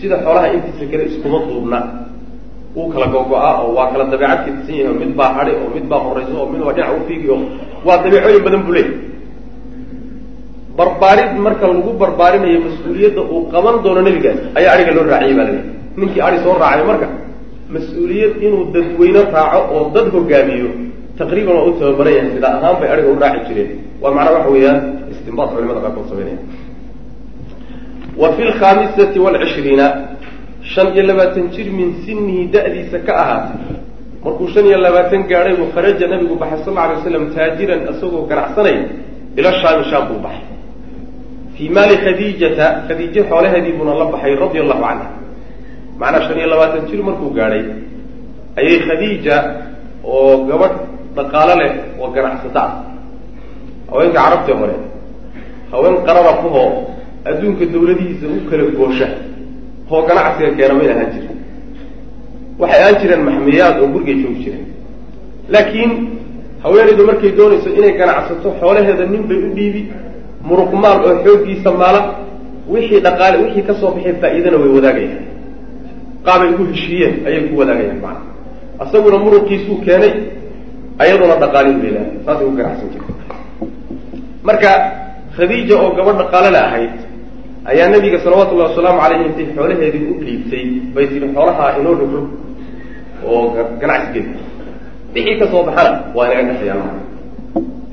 [0.00, 1.78] sida xoolaha intiisa kale iskuma duubna.
[2.78, 5.86] Uu kala gogo-a oo waa kala dabeecad kadisan yahay oo mid baa hadhi oo mid
[5.90, 7.40] baa horayso oo mid baa dhinac ufiigi oo
[7.86, 8.94] waa dabeecooyin badan buu leeyahy
[10.78, 15.62] barbaarid marka lagu barbaarinayo mas'uuliyadda uu qaban doono nebigaas ayaa adhiga loo raaciyay baa laga
[16.00, 17.06] ninkii adhi soo raacay marka
[17.74, 20.70] mas'uuliyad inuu dadweyne raaco oo dad hogaamiyo
[21.20, 23.70] taqriiban waa u tababaran yahay sidaa ahaan bay adhiga u raaci jireen.
[24.02, 24.78] Waa macnaa waxa weeyaan
[25.12, 26.38] istinbaad culimada qaarkood sameynaya.
[28.20, 29.86] Wa fi lkhamisati waalcishriina
[30.72, 33.58] shan iyo labaatan jir min sinihi da-diisa ka ahaatay
[34.24, 38.82] markuu shan iyo labaatan gaadhay buu kharaja nabigu baxay sal alay waslam taajiran isagoo ganacsanaya
[39.38, 40.44] ila shaami shaam buu baxay
[41.58, 45.06] fii maali khadiijata khadiijo xoolaheedii buuna la baxay radia allahu canha
[46.00, 47.64] macnaa shan iyo labaatan jir markuu gaadhay
[48.58, 49.36] ayay khadiija
[50.04, 50.76] oo gabadh
[51.16, 52.62] dhaqaalo leh oo ganacsata.
[52.62, 52.88] Ah
[53.90, 54.74] haweenka carabtee hore
[55.72, 56.70] haween qarara kuhoo
[57.24, 59.08] adduunka dawladihiisa u kala goosha
[59.90, 61.36] hoo ganacsiga keena may ahaan jirin
[62.60, 64.66] waxay ahaan jireen maxmiyaad oo gurigay joogi jireen.
[65.52, 65.92] Laakiin
[66.62, 69.82] haweenaydu markay doonayso inay ganacsato xoolaheeda nin bay u dhiibi
[70.48, 72.00] muruqmaal oo xooggiisa maala
[72.72, 75.22] wixii dhaqaale wixii ka soo baxay faa'iidana way wadaagayaan.
[76.26, 78.20] Qaabay ugu heshiiyeen ayay ku wadaagayaan macana
[78.82, 80.12] asaguna muruqiisuu keenay
[81.02, 82.12] ayaduna dhaqaalin bay leedahay.
[82.26, 83.12] Saasay ku ganacsan jirta
[84.48, 84.70] marka
[85.36, 86.94] khadiija oo gabadh dhaqaalele ahayd
[87.70, 92.26] ayaa nabiga salawatullahi wasalaamu caleyhi intay xoolaheedii u dhiibtay bay tihi xoolaha inoo rogrog
[93.30, 93.40] oo
[93.80, 94.30] ganacsi geli
[95.14, 96.97] wixii ka soo baxana waa inaga dhexayaan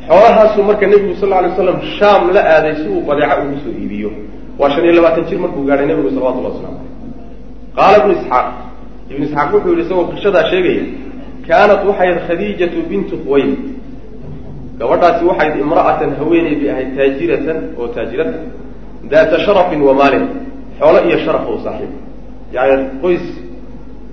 [0.07, 4.11] xoolahaasuu marka nebigu sal alay slam shaam la aaday si uu badeeco ugu soo iibiyo.
[4.59, 6.79] Waa shan iyo labaatan jir markuu gaadhay nebigu salawatullah waslamu
[7.75, 8.47] caleyh qaala ibnu isxaaq.
[9.11, 10.83] Ibnu isxaaq wuxuu yihi isagoo qishadaa sheegaya
[11.47, 13.63] kaanat waxayd khadiijatu bintu khuwaylid
[14.79, 18.37] gabadhaasi waxayd imra'atan haweeney bay ahayd taajiratan oo taajirata
[19.11, 20.25] daata sharafin wa maalin
[20.79, 21.91] xoolo iyo sharafa u saaxiib.
[22.55, 23.25] Yani qoys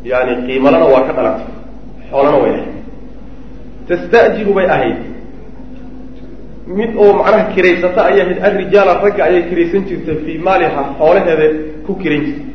[0.04, 1.48] yani qiimalana waa ka dhalatay
[2.10, 2.74] xoolana way ahayd.
[3.88, 4.98] Tasta'jiru bay ahayd
[6.66, 11.46] mid oo macnaha kiraysata ayay ahayd alrijaala ragga ayay kiraysan jirtay fii maaliha xoolaheeda
[11.86, 12.46] ku kirayn jirtay.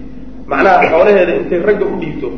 [0.48, 2.30] Macnaha xoolaheeda intay ragga u dhiibto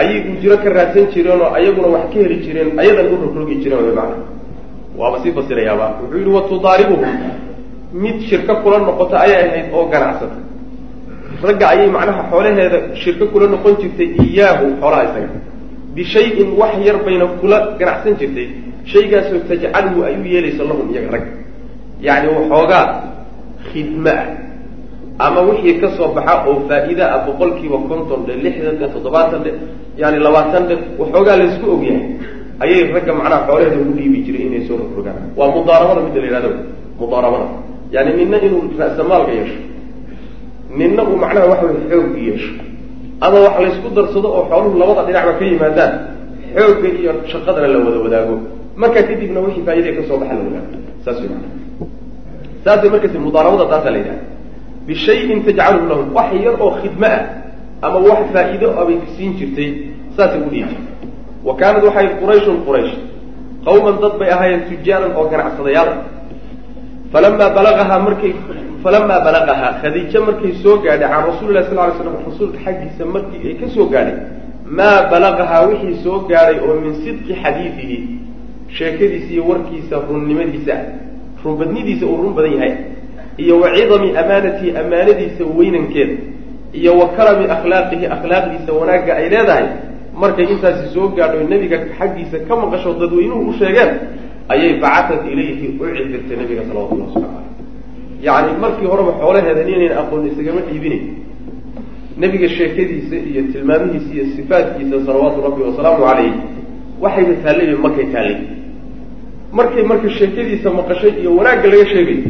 [0.00, 3.82] ayay ujiro ka raadsan jireen oo ayaguna wax ka heli jireen ayadan u rogrogi jireen
[3.88, 4.16] wy macna
[5.00, 7.12] waaba sii fasirayaaba wuxuu yihi watudaaribuhum
[8.02, 10.36] mid shirko kula noqota ayay ahayd oo ganacsata.
[11.42, 15.30] Ragga ayay macnaha xoolaheeda shirko kula noqon jirtay iyaahu xoolaha isaga.
[15.94, 18.48] Bishayin wax yar bayna kula ganacsan jirtay
[18.84, 21.24] shaygaasoo tajcaluhu ay u yeelayso lahum iyaga rag.
[22.00, 22.84] Yacni waxoogaa
[23.72, 24.26] khidme ah.
[25.18, 29.42] Ama wixii ka soo baxa oo faa-iida ah boqol kiiba konton dhe lixdan dhe toddobaatan
[29.42, 29.50] dhe
[29.98, 32.02] yani labaatan dhe waxoogaa laysku ogyahay
[32.62, 36.50] ayay ragga macnaha xoolaheeda ugu dhiibi jiray inay soo rogrogaan waa mudaarabada midda la yihahdo
[37.00, 37.46] mudaarabada.
[37.90, 39.60] Yani nina inuu ra'samaalka yeesho
[40.70, 42.52] nina uu macnaha waxa way xoog yeesho
[43.20, 45.92] ama wax laysku darsado oo xooluhu labada dhinacba ka yimaadaan
[46.54, 48.34] xoogga iyo shaqadana la wada wadaago
[48.82, 50.60] markaa kadibna wixii faa'iidee ka soo baxa la
[52.64, 54.20] saasay markasi mudaarabada taasaa la yidhaha
[54.86, 57.22] bishayin tajcaluhu lahum wax yar oo khidme ah
[57.86, 59.70] ama wax faa'iido abay siin jirtay
[60.16, 60.76] saasay u dhiibi.
[61.46, 62.94] Wa kaanad waxay qurayshun quraysh
[63.66, 65.90] qawman dad bay ahaayeen tujaaran oo ganacsadayaal.
[67.12, 68.32] Falamaa balagahaa markay
[68.82, 73.40] falamaa balagahaa khadiijo markay soo gaadhay can rasuli lah sal ly slam rasuulka xaggiisa markii
[73.48, 74.16] ay ka soo gaadhay
[74.78, 77.98] maa balagahaa wixii soo gaadhay oo min sidqi xadiidihi
[78.76, 80.74] sheekadiisa iyo warkiisa runnimadiisa
[81.44, 82.74] runbadnidiisa uu run badan yahay
[83.38, 86.14] iyo wa cidami amaanatihi amaanadiisa weynankeeda
[86.72, 89.66] iyo wa karami akhlaaqihi akhlaaqdiisa wanaagga ay leedahay.
[90.18, 93.90] Markay intaasi soo gaadho nebiga xaggiisa ka maqasho dadweynuhu u sheegeen
[94.48, 97.58] ayay bacatat ilayhi u cidirtay nabiga salawatullah waslamu caleyh
[98.26, 101.04] yacni markii horeba xoolaheeda ninayn aqoon isagama dhiibinayn
[102.18, 106.32] nebiga sheekadiisa iyo tilmaamihiisa iyo sifaatkiisa salawaatu rabbi wasalaamu calayh
[107.00, 108.38] waxayba taallay markay taallay
[109.52, 112.20] markay marka sheekadiisa maqashay iyo wanaagga laga sheegay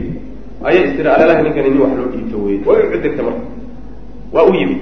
[0.69, 3.45] ayay istiri alalaha ninkani nin wax loo dhiibto wey way u cidirtay marka.
[4.35, 4.81] Waa u yimid.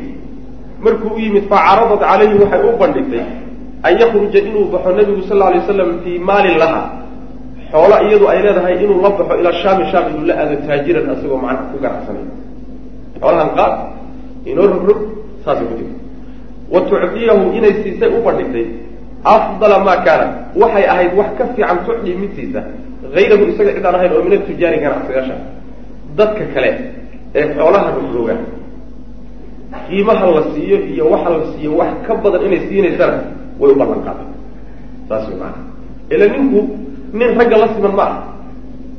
[0.84, 3.24] Markuu u yimid facaradat calayhi waxay u bandhigtay
[3.86, 6.82] an yakruja inuu baxo nabigu sal lla alay waslam fii maalin laha.
[7.72, 11.38] Xoolo iyadu ay leedahay inuu la baxo ilaa shaami shaam inuu la aado taajiran asagoo
[11.44, 12.26] macnaha ku ganacsanay
[13.20, 13.74] xoolahan qaad
[14.50, 15.00] inoo rogrog
[15.44, 15.94] saasay ku tiri
[16.72, 18.66] wa tucdiyahu inay siisay u bandhigtay
[19.34, 20.26] afdala maa kaana
[20.60, 22.60] waxay ahayd wax ka fiican tucdi mid siisa
[23.14, 25.36] hayrahu isaga cidaan ahayn oo min atujaari ganacsiyaasha
[26.18, 26.70] dadka kale
[27.34, 28.36] ee xoolaha rogroga
[29.88, 33.18] qiimaha la siiyo iyo waxa la siiyo wax ka badan inay siinaysana
[33.60, 34.28] way u ballan qaaday
[35.08, 35.58] saas way maana
[36.14, 36.60] ila ninku
[37.12, 38.16] nin ragga la siman ma ah.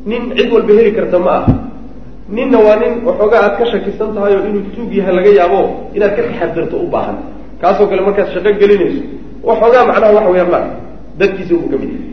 [0.08, 1.46] Nin cid walba heli karta ma ah.
[2.30, 5.60] Ninna waa nin waxoogaa aad ka shakisan tahay oo inuu tuug yahay laga yaabo
[5.96, 7.18] inaad ka taxadirto u baahan.
[7.62, 9.04] Kaasoo kale markaad shaqo gelinayso
[9.44, 10.60] waxoogaa macnaha waxa weyaan ma
[11.18, 12.12] dadkiisa ubu ka mid yahay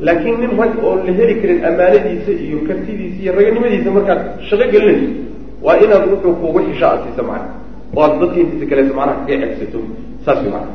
[0.00, 5.08] laakiin nin rag oo la heli karin ammaanadiisa iyo kartidiisa iyo raganimadiisa markaad shaqo gelinayso
[5.62, 7.48] waa inaad wuxuu kuugu xisha aad siisa macna
[7.96, 9.78] oo aad dadka intiisa kaleeto macnaha kaga cegsato
[10.24, 10.72] saas way macna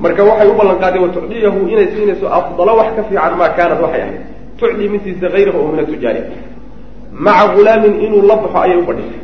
[0.00, 4.20] marka waxay u ballan tucdiyahu inay siinayso afdalo wax ka fiican maa kaanad waxay ahayd
[4.60, 6.22] tucdii mid siisa hayrahu oo min atujaari
[7.12, 9.22] maca hulaamin inuu la baxo ayay u bandhigtay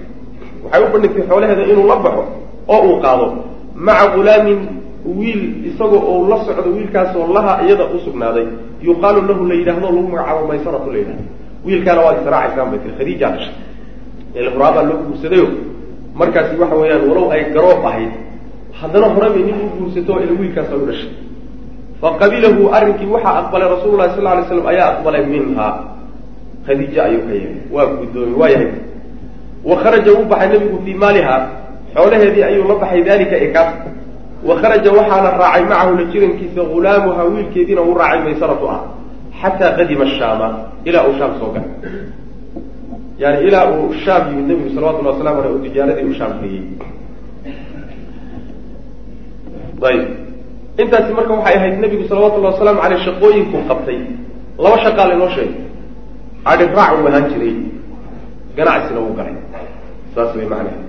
[0.64, 2.24] waxay u bandhigtay xoolaheeda inuu la baxo
[2.68, 3.26] oo uu qaado
[3.74, 4.58] maca hulaamin
[5.18, 8.46] wiil isagoo oo la socdo wiilkaasoo laha iyada u sugnaaday.
[8.82, 11.24] Yuqaalu lahu la yidhaahdo lagu magacaabo maysaratu la yidhahdo
[11.66, 13.54] wiilkaana waad israacaysaan bay tii khadiijaa dhashay
[14.40, 15.46] ilhuraabaa loo guursadayo
[16.20, 18.12] markaasi waxa weeyaan walow ay garoob ahayd.
[18.80, 21.10] Haddana hore bay nin u guursato ila wiilkaasa u dhashay.
[22.00, 25.72] Faqabilahu arrinkii waxaa aqbalay rasuulu lahi sal lla alay slam ayaa aqbalay minhaa
[26.66, 28.70] khadiija ayuu ka yeelay waa guddoomi waa yahay.
[29.64, 31.36] Wa kharaja wuu baxay nebigu fii maaliha.
[31.94, 33.70] Xoolaheedii ayuu la baxay dalika ekaas
[34.44, 38.80] wa kharaja waxaana raacay macahu la jirankiisa hulaamuha wiilkeediina uu raacay maysaratu ah
[39.40, 40.48] xataa qadima shaama
[40.84, 41.70] ilaa uu shaam soo galay
[43.18, 46.62] yani ilaa uu shaam yimid nebigu salawatullah waslamu aleyh u tijaaradii uu shaam geeyey.
[49.82, 50.08] Ayib.
[50.76, 53.98] Intaasi marka waxay ahayd nebigu salawatullahi wasalaamu aleyh shaqooyinkuu qabtay.
[54.58, 55.60] Laba shaqaa laynoo sheegay.
[56.44, 57.54] Adhi raac uu ahaan jiray.
[58.56, 59.36] Ganacsina wuu galay.
[60.14, 60.85] Saas way macnaha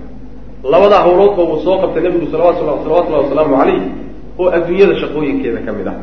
[0.64, 3.82] labadaa hawloodba wuu soo qabtay nebigu salawat salawatullahi wasalaamu calayh
[4.40, 5.98] oo adduunyada shaqooyinkeeda ka mid ah.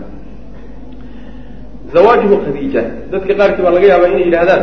[1.95, 4.63] Zawaajuhu khadiija dadka qaarkii baa laga yaabaa inay yidhahdaan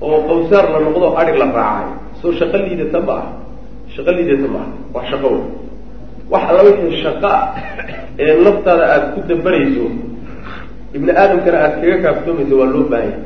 [0.00, 1.88] oo qawsaar la noqdo adhig la raacay.
[2.20, 3.26] Soo shaqo liidata ma ah.
[3.94, 4.68] Shaqo liidata ma ah.
[4.94, 5.44] Wax shaqo wey
[6.32, 7.54] wax alla wixii shaqo ah
[8.18, 9.84] ee naftaada aada ku dambarayso
[10.96, 13.18] ibni aadamkana aada kaga kaaftoomayso waa loo baahanya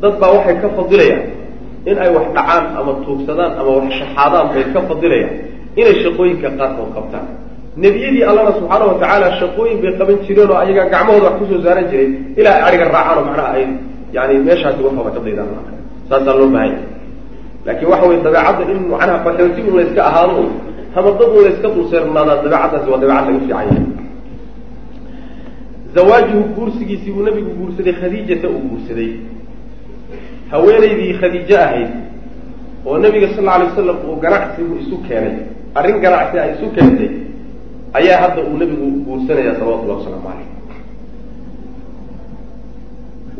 [0.00, 1.37] dad baa waxay ka fadilayaan
[1.86, 5.34] in ay wax dhacaan ama tuugsadaan ama wax shaxaadaan bay ka fadilayaan
[5.80, 7.26] inay shaqooyinka qaarkood qabtaan.
[7.76, 11.60] Nebiyadii allana subxaana wa tacaala shaqooyin bay qaban jireen oo ayagaa gacmahooda wax ku soo
[11.64, 12.08] saaran jiray
[12.40, 13.64] ilaa ay adhiga raacaan oo macnaha ay
[14.16, 15.48] yani meeshaasi waxooda ka daydaan.
[16.08, 16.80] Saasaa loo baahanya.
[17.66, 19.18] Laakiin waxa weye dabeecadda in macnaha
[19.70, 20.48] un layska ahaado un
[21.46, 23.82] layska dulseernaadaa dabeecaddaasi waa dabeecad laga fiican yahay
[25.94, 29.10] zawaajuhu guursigiisii uu nabigu guursaday khadiijata uu guursaday
[30.52, 31.90] haweenaydii khadiijo ahayd
[32.86, 35.34] oo nabiga sal alay wasalam uu ganacsigu isu keenay
[35.78, 37.10] arrin ganacsi ay isu keentay
[37.98, 40.48] ayaa hadda uu nabigu guursanaya salawatullahi wasalaamu caleyh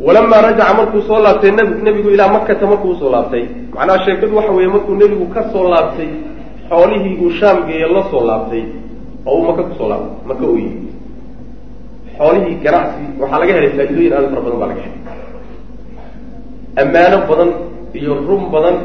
[0.05, 1.51] walamaa rajaca markuu soo laabtay
[1.85, 3.43] nebigu ilaa makata markuu u soo laabtay
[3.75, 6.09] macnaha sheekadu waxa weeye markuu nebigu ka soo laabtay
[6.69, 8.63] xoolihii uu shaam geeye la soo laabtay
[9.25, 10.83] oo uu maka ku soo laabtay maka u yimid.
[12.17, 14.98] Xoolihii ganacsi waxaa laga helay faa-idooyin aada fara badan baa laga helay
[16.75, 17.49] ammaano badan
[17.93, 18.75] iyo run badan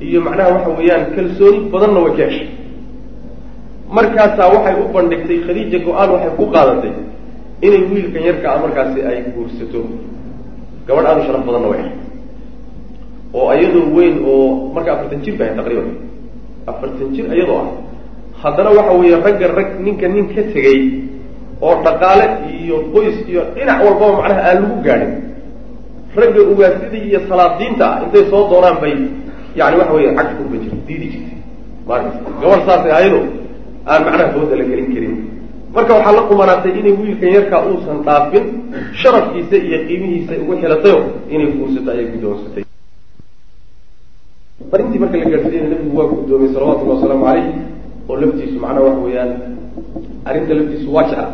[0.00, 2.48] iyo macnaha waxa weeyaan kalsooni badanna way ka heshay
[3.96, 6.92] markaasaa waxay u bandhigtay khadiija go'aan waxay ku qaadatay
[7.62, 9.80] inay wiilkan yarka ah markaasi ay guursato.
[10.86, 11.94] Gabadh aada u sharaf badanna way ahayd.
[13.32, 15.88] Oo iyadoo weyn oo marka afartan jir ba ahayd taqriiban.
[16.66, 17.68] Afartan jir iyadoo ah.
[18.42, 20.78] Haddana waxa weeye ragga rag ninka nin ka tegey
[21.62, 25.12] oo dhaqaale iyo qoys iyo dhinac walbaba macnaha aan lagu gaadhin
[26.20, 28.94] ragga ugaasida iyo salaadiinta ah intay soo doonaan bay
[29.58, 31.38] yani waxa weeye cagta kurban jirta diidi jirtay
[31.88, 33.20] markas gabadh saasay ayado
[33.90, 35.14] aan macnaha dooda la gelin karin.
[35.74, 38.44] Marka waxaa la qumanaatay inay wiilkan yarkaa uusan dhaafin
[39.00, 40.98] sharafkiisa iyo qiimihiisa ugu xilatayo
[41.34, 42.64] inay guursato ayay guddoonsatay
[44.70, 47.46] farintii marka la gaadhsiiyana nabigu waa guddoomiyey salawatullahi wasalaamu caleyh
[48.08, 49.30] oo laftiisu macnaha waxa weeyaan
[50.28, 51.26] arrinta laftiisu waa jecla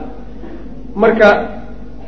[1.03, 1.29] marka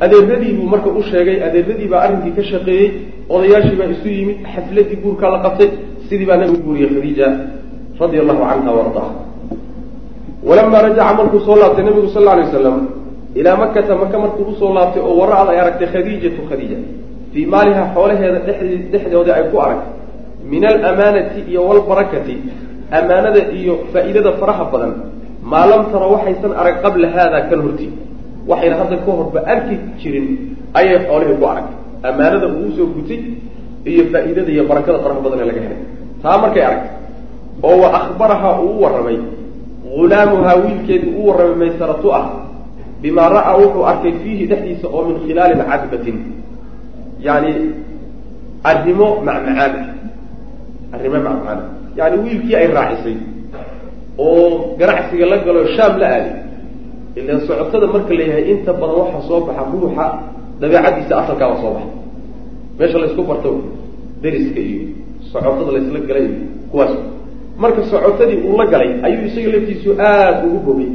[0.03, 2.87] adeeradii buu marka u sheegay adeeradii baa arrinkii ka shaqeeyey
[3.35, 5.69] odayaashii baa isu yimid xafladii guurkaa la qabtay
[6.07, 7.27] sidii baa nabigu guuriyey khadiija
[8.01, 9.11] radia allahu canha waardaha
[10.49, 12.77] walamaa rajaca markuu soo laabtay nabigu sal lla alay waslam
[13.39, 16.77] ilaa makata maka markuu u soo laabtay oo waracad ay aragtay khadiijatu khadiija
[17.33, 18.39] fii maaliha xoolaheeda
[18.91, 19.93] dhexdooda ay ku aragtay
[20.51, 22.35] min alamaanati iyo walbarakati
[22.99, 24.93] amaanada iyo faa'iidada faraha badan
[25.51, 27.87] maa lam tara waxaysan arag qabla haada kan horti
[28.47, 30.27] waxayna hadda ka horba arki jirin
[30.73, 33.21] ayay xoolihii ku aragtay amaanada uu u soo gutay
[33.85, 35.81] iyo faa'iidada iyo barakada faraha badan ee laga helay.
[36.21, 36.93] Taa markay aragtay
[37.63, 39.17] oo wa akhbarahaa uu u warramay
[39.95, 42.25] hulaamuhaa wiilkeedii u warramay maysaratu ah
[43.01, 46.17] bimaa ra'aa wuxuu arkay fiihi dhexdiisa oo min khilaalin cadbatin
[47.21, 47.51] yani
[48.63, 50.95] arrimo macmacaan ah.
[50.95, 51.69] Arrimo macmacaan ah.
[51.97, 53.17] Yani wiilkii ay raacisay
[54.17, 56.35] oo ganacsiga la galo shaam la aaday
[57.15, 60.05] ilan socotada marka la yahay inta badan waxaa soo baxa ruuxa
[60.61, 61.89] dabeecadiisa asalkaaba soo baxa
[62.79, 63.49] meesha laysku barto
[64.23, 64.81] deriska iyo
[65.31, 66.93] socotada laysla galay iyo kuwaas.
[67.61, 70.91] Marka socotadii uu la galay ayuu isaga laftiisu aada ugu bogay.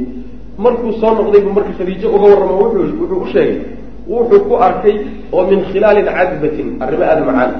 [0.57, 3.59] Markuu soo noqdaybu marka khadiijo uga warramo wuxuu wuxuu u sheegay
[4.09, 4.95] wuxuu ku arkay
[5.31, 7.51] oo min khilaalin cadbatin arrimo aada macaan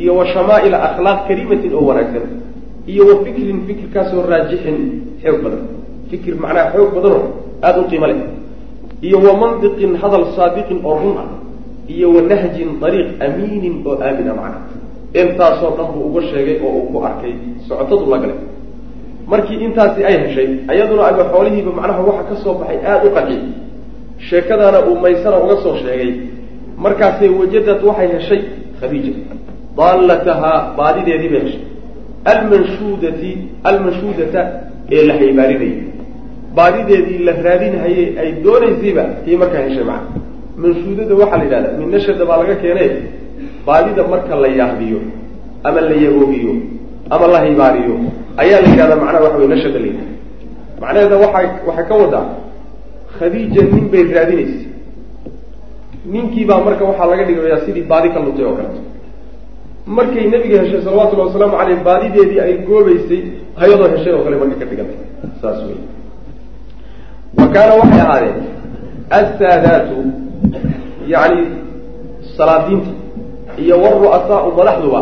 [0.00, 2.24] iyo wa shamaa'ila akhlaaq kariimatin oo wanaagsan
[2.88, 4.76] iyo wa fikrin fikirkaasoo raajixin
[5.22, 5.62] xoog badan.
[6.10, 7.22] Fikir macnaha xoog badanoo
[7.62, 8.18] aada u qiimo leh.
[9.06, 11.28] Iyo wa mandiqin hadal saadiqin oo run ah.
[11.94, 14.58] Iyo wa nahjin dariiq amiinin oo aamina macna.
[15.20, 17.34] Intaasoo dhan buu uga sheegay oo uu ku arkay
[17.68, 18.40] socotadu la galay
[19.26, 23.42] markii intaasi ay heshay ayaduna aba xoolihiiba macnaha waxa ka soo baxay aada u qanciyay
[24.28, 26.10] sheekadaana uu maysana uga soo sheegay.
[26.84, 28.40] Markaasay wajadad waxay heshay
[28.80, 29.12] khadiija.
[29.78, 31.64] Daallatahaa baadideedii bay heshay.
[32.32, 33.30] Almanshuudati
[33.70, 34.40] almanshuudata
[34.90, 35.81] ee la haybaarinayay
[36.56, 40.20] baadideedii la raadinhayey ay doonaysayba kii markaa heshay macna
[40.62, 42.90] manshuudada waxaa la yidhahda min nashada baa laga keenay
[43.66, 45.00] baadida marka la yaahdiyo
[45.68, 46.54] ama la yaboogiyo
[47.14, 47.94] ama la haybaariyo
[48.42, 50.14] ayaa la yidhahdaa macnaha waxa wey nashada la yidhahda
[50.82, 52.26] macnaheeda waxay waxay ka wadaa
[53.18, 54.66] khadiija nin bay raadinaysay
[56.14, 58.80] ninkii baa marka waxaa laga dhigayaa sidii baadi ka luntay oo kaleeto
[59.96, 63.20] markay nebiga heshay salawatullahi wasalaamu caleyh baadideedii ay goobaysay
[63.62, 64.98] hayadoo heshay oo kale marka ka dhigantay
[65.42, 65.78] saas wey
[67.38, 68.38] wa kaana waxay ahaadeen
[69.10, 69.96] assaadaatu
[71.14, 71.46] yacni
[72.36, 72.90] salaadiinta
[73.62, 75.00] iyo waru'asaau madaxduba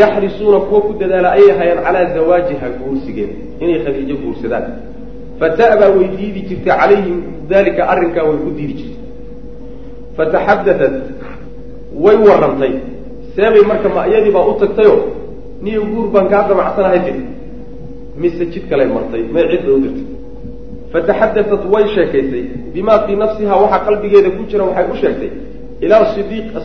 [0.00, 4.64] yaxrisuuna kuwa ku dadaala ayay hayaan calaa zawaajiha guursigeeda inay khadiijo guursadaan.
[5.40, 9.02] Fata'baa way diidi jirtay calayhim dalika arrinkaa way ku diidi jirtay.
[10.16, 10.94] Fataxadatat
[12.04, 12.72] way warrantay
[13.34, 15.00] seebay marka ma iyadii baa u tagtayoo
[15.62, 17.16] niyo guur baan kaa damacsanahay tir
[18.16, 20.13] mise jid kalay martay may cidda u dirtay
[20.94, 22.44] fataxadatat way sheekaysay.
[22.74, 25.30] Bimaa fii nafsiha waxaa qalbigeeda ku jira waxay u sheegtay.
[25.84, 26.04] Ilaa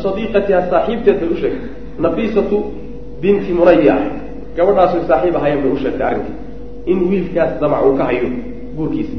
[0.04, 1.70] sadiiqatiha saaxiibteed bay u sheegtay.
[2.04, 2.58] Nafiisatu
[3.22, 3.96] binti munaya
[4.56, 6.38] gabadhaasoy saaxiib ahaayeen bay u sheegtay arrinkii
[6.92, 8.30] in wiilkaas damac uu ka hayo
[8.78, 9.18] guurkiisa.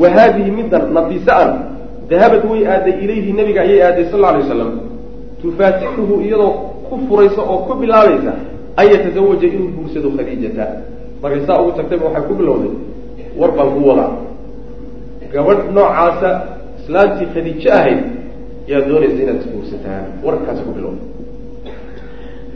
[0.00, 1.50] Wa haadihi middan nafiisa-an
[2.10, 4.72] dahabad way aaday ilayhi nabiga ayay aaday sal alla alay waslam
[5.42, 6.52] tufaatixuhu iyadoo
[6.90, 8.32] ku furaysa oo ku bilaabaysa
[8.76, 10.64] an yatazawaja inuu guursado khadiijata.
[11.22, 12.72] Markay saa ugu tagtayba waxay ku bilowday
[13.38, 14.12] war baan ku wadaa.
[15.32, 16.30] Gabadh noocaasa
[16.80, 18.00] islaantii khadiijo ahayd
[18.66, 20.04] yaa doonaysa inaad isguursataan.
[20.24, 20.72] Warkaasi ku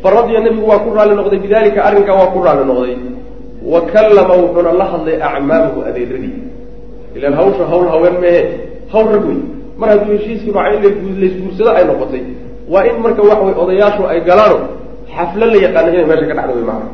[0.02, 2.96] fa radiya nabigu waa ku raalli noqday bidalika arrinkaa waa ku raalli noqday.
[3.72, 6.36] Wa kallama wuxuuna la hadlay acmaamahu adeeradii.
[7.16, 8.42] Ilaan hawsha hawl haween mehe
[8.92, 9.40] hawl rag wey
[9.78, 12.22] mar hadduu heshiiskii maca in laysguursado ay noqotay.
[12.72, 14.58] Waa in marka waxa wey odayaashu ay galaano
[15.14, 16.88] xaflo la yaqaano inay meesha ka dhacdo wey macana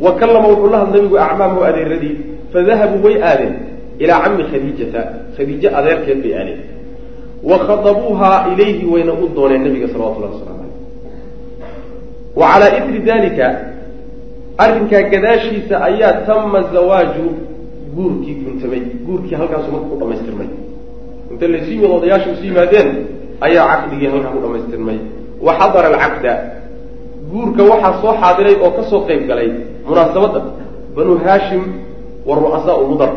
[0.00, 2.16] wa kallama wuxuu la hadlay nabigu acmaamahu adeeradii
[2.52, 3.54] fadahabuu way aadeen
[3.98, 5.00] ilaa cami khadiijata
[5.36, 6.60] khadiijo adeerkeed bay aadeen
[7.42, 10.76] wa khadabuuhaa ilayhi wayna u dooneen nabiga salawatullahi waslamu aleyh
[12.36, 13.46] wa calaa idri dalika
[14.58, 17.26] arrinkaa gadaashiisa ayaa tama zawaaju
[17.94, 20.48] guurkii guntamay guurkii halkaasu marka ku dhamaystirmay
[21.30, 22.88] inta laysii wado odayaasha isu yimaadeen
[23.40, 24.98] ayaa caqdigii halkaa ku dhamaystirmay
[25.46, 26.32] wa xadara alcaqda
[27.30, 29.50] guurka waxaa soo xaadiray oo ka soo qayb galay
[29.88, 30.40] munaasabadda
[30.96, 31.62] banu haashim
[32.28, 33.12] wa ru'asaau mudar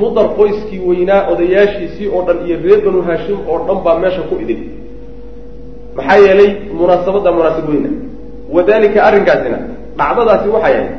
[0.00, 4.34] mudar qoyskii weynaa odayaashiisii oo dhan iyo reer banu haashim oo dhan baa meesha ku
[4.42, 4.60] idin.
[5.96, 7.90] Maxaa yeelay munaasabadda munaasab weyna
[8.54, 9.58] wadalika arrinkaasina
[9.98, 10.90] dhacdadaasi waxay ahayd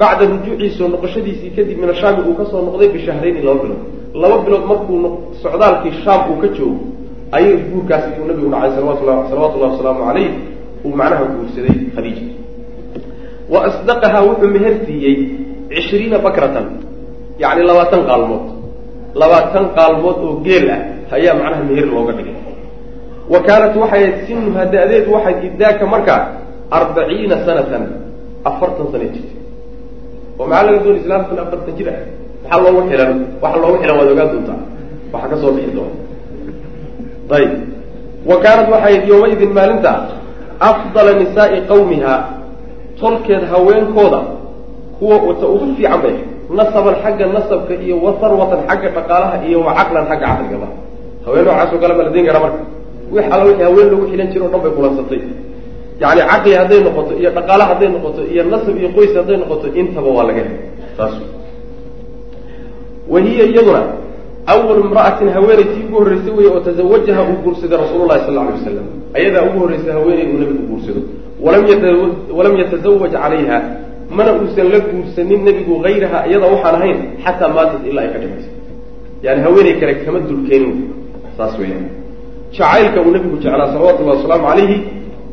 [0.00, 3.82] bacda rujuucii soo noqoshadiisii kadib min ashaami uu ka soo noqday bishahrayni laba bilood.
[4.22, 4.96] Laba bilood markuu
[5.42, 6.80] socdaalkii shaam uu ka joogo
[7.36, 10.30] ayay guurkaasi uu nabigu dhacay salawatullah salawatullahi wasalaamu calayh
[10.84, 12.24] uu macnaha guursaday khadiija.
[13.52, 14.74] Wa asdaqahaa wuxuu meher
[15.68, 16.66] siiyey cishriina bakratan
[17.38, 18.44] yacni labaatan qaalmood
[19.14, 20.80] labaatan qaalmood oo geel ah
[21.16, 22.36] ayaa macnaha meher looga dhigay
[23.32, 26.20] wa kaanat waxay ahayd sinuha da-deedu waxay idaaka markaa
[26.70, 27.84] arbaciina sanatan
[28.44, 29.34] afartan sana jirta
[30.38, 32.00] oo maxaa laga doonay islaamkuna afartan jir ah
[32.42, 33.10] maxaa loogu xilan
[33.42, 34.60] waxa loogu xilan waad ogaan doontaa
[35.12, 35.94] waxaa ka soo bixi doona
[37.36, 37.52] ayib
[38.30, 39.92] wa kaanat waxay ahayd yowmaidin maalinta
[40.70, 42.14] afdala nisaai qawmiha
[43.00, 44.37] tolkeed haweenkooda
[44.98, 46.16] kuwa wata ugu fiican bay.
[46.58, 50.68] Nasaban xagga nasabka iyo wa sarwatan xagga dhaqaalaha iyo wa caqlan xagga caqligaba.
[51.26, 52.62] Haween noocaasoo kale ma la diin karaa marka.
[53.12, 55.20] Wix alla wixii haween lagu xilan jiro o dhan bay kulansatay.
[56.00, 60.08] Yani caqli hadday noqoto iyo dhaqaale hadday noqoto iyo nasab iyo qoys hadday noqoto intaba
[60.16, 60.58] waa laga helay.
[60.96, 61.14] Saas
[63.08, 63.82] wa hiya iyaduna
[64.46, 68.86] awal imra'atin haweenaytii ugu horreysay wey oo tazawajaha uu guursaday rasuululahi sal alay waslam
[69.16, 71.00] ayadaa ugu horreysay haweeney uu nabigu guursado.
[72.36, 73.58] Walam yatazawaj calayha
[74.10, 78.50] mana uusan la guursanin nebigu hayraha iyada waxaan ahayn xataa maatat ilaa ay ka dhimayso
[79.22, 80.94] yani haweeney kale kama dulkeenin.
[81.36, 81.86] Saas weeyaan.
[82.52, 84.78] Jacaylka uu nebigu jeclaa salawatullahi wasalaamu calayhi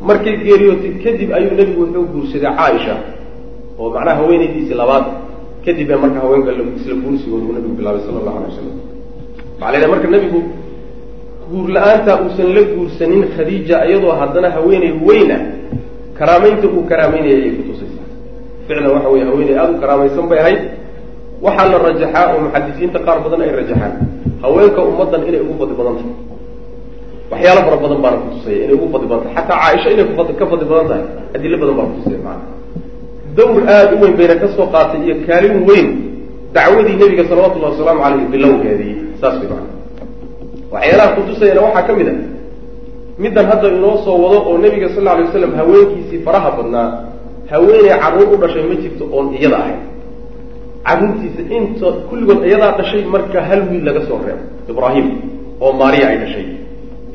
[0.01, 2.95] markay geeriyootay kadib ayuu nebigu wuxuu guursaday caaisha
[3.79, 5.05] oo macnaha haweenaydiisii labaad.
[5.65, 10.07] Kadib ee marka haweenka isla guursigooda uu nabigu bilaabay sala allahu alay wasalam la marka
[10.15, 10.39] nebigu
[11.49, 15.41] guur la'aanta uusan la guursanin khadiija iyadoo haddana haweeney weyn ah
[16.17, 17.74] karaamaynta uu karaameynaya ayay kutusaysaa
[18.67, 20.61] ficlan waxa weye haweeney aada u karaamaysan bay ahayd.
[21.45, 23.93] Waxaa la rajaxaa oo muxadisiinta qaar badan ay rajaxaan.
[24.43, 26.13] Haweenka ummaddan inay ugu fadli badan tahay.
[27.31, 29.35] Waxyaalo fara badan baana kutusaya inay ugu fadli badan tahay.
[29.37, 30.05] Xataa caaisha inay
[30.39, 31.03] ka fadli badan tahay
[31.35, 32.43] adilo badan baa kutusaya maana
[33.37, 35.87] dawr aada u weyn bayna ka soo qaatay iyo kaalin weyn
[36.55, 39.69] dacwadii nebiga salawatullahi wasalaamu caleyh bilowgeedii saas way maana
[40.73, 42.13] waxyaalaha kutusayana waxaa ka mid a
[43.23, 46.87] middan hadda inoo soo wado oo nebiga sal alay waslam haweenkiisii faraha badnaa
[47.51, 49.79] haweeney carruur u dhashay ma jirto oon iyada ahayn.
[50.87, 55.07] Carruurtiisa inta kulligood iyadaa dhashay marka hal wiil laga soo reebo ibraahim
[55.63, 56.45] oo maariya ay dhashay.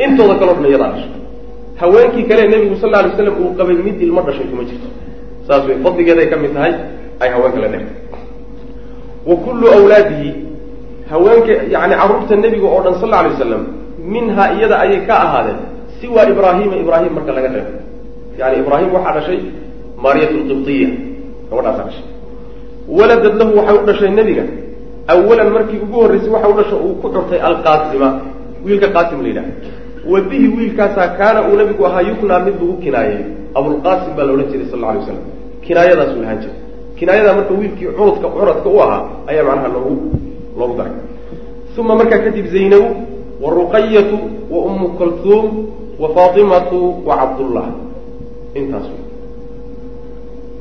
[0.04, 1.12] Intooda kaleo dhan iyadaa dhashay.
[1.80, 4.88] Haweenkii kale nebigu sal alay slam uu qabay mid ilmo dhashay kuma jirto.
[5.46, 6.72] Saas wey fadligeeday ka mid tahay
[7.22, 7.82] ay haweenka la dheh
[9.28, 10.30] wa kullu awlaadihi
[11.12, 13.62] haweenka yani carruurta nebiga oo dhan sal alay wasalam
[14.14, 15.58] minhaa iyada ayay ka ahaadeen
[16.00, 17.72] siwa ibraahima ibraahim marka laga reebo.
[18.40, 19.40] Yani ibraahim waxaa dhashay
[20.04, 20.88] maariyat lqibtiya
[21.50, 22.06] gabadhaasaa dhashay
[22.88, 24.44] waladad lahu waxay u dhashay nebiga.
[25.08, 28.08] Awalan markii ugu horreysay waxa u dhashay uu ku curtay alqaasima
[28.64, 29.52] wiilka qaasim la yidhaha
[30.12, 33.20] wa bihi wiilkaasaa kaana uu nabigu ahaa yuknaa mid lagu kinaayey
[33.54, 35.18] abulqaasim baa la odhan jiray sal la alay waslam
[35.66, 36.58] kinaayadaasuu lahaan jiray.
[36.98, 39.94] Kinaayadaa marka wiilkii curudka curadka u ahaa ayaa macnaha loogu
[40.58, 40.96] loogu daray.
[41.80, 42.88] Uma markaa kadib zaynabu
[43.42, 44.18] wa ruqayatu
[44.52, 45.46] wa ummu kaltuum
[45.98, 46.78] wa faatimatu
[47.08, 47.66] wa cabdullah
[48.54, 48.84] intaas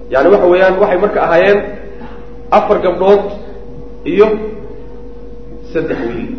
[0.10, 1.60] yani waxa weeyaan waxay marka ahaayeen
[2.58, 3.24] afar gabdhood
[4.06, 4.28] iyo
[5.72, 6.32] saddex wiil.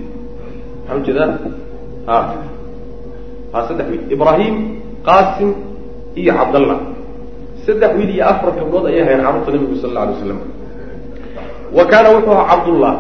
[0.87, 1.31] Maxaa u jeedaa
[2.07, 2.17] a
[3.53, 4.03] ha saddex wiil.
[4.11, 4.55] Ibraahim
[5.07, 5.51] qaasim
[6.21, 6.79] iyo cabdallah.
[7.67, 10.41] Saddex wiil iyo afar gabdhood ayay ahayen carruurta nabigu sal alla alay waslam
[11.77, 12.95] wa kaana wuxuu ahaa cabdullah.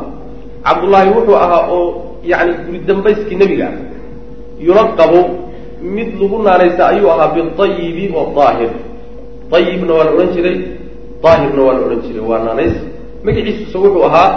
[0.66, 1.86] Cabdullaahi wuxuu ahaa oo
[2.22, 3.68] yani guri dambayskii nebiga
[4.60, 5.20] yulaqabu
[5.82, 8.89] mid lagu naanaysa ayuu ahaa biayibi waaahir
[9.56, 10.56] ayibna waa la odhan jiray
[11.22, 12.76] daahirna waa la odhan jiray waa naanays.
[13.24, 14.28] Magaciisuse wuxuu ahaa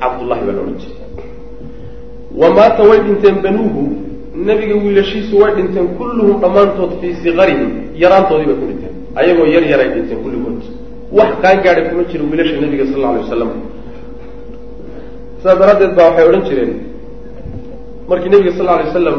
[0.00, 0.98] cabdullahi baa la odhan jiray.
[2.40, 3.82] Wa maata way dhinteen banuuhu
[4.48, 7.70] nebiga wiilashiisu way dhinteen kulluhum dhammaantood fii sikarihim
[8.02, 8.94] yaraantoodii bay ku dhinteen.
[9.20, 10.60] Ayagoo yar yaray dhinteen kulligood.
[11.18, 13.50] Wax qaangaadha kuma jiro wiilasha nebiga sal alay wasalam
[15.42, 16.72] saas daraaddeed baa waxay odhan jireen
[18.08, 19.16] markii nebiga sal alay wasalam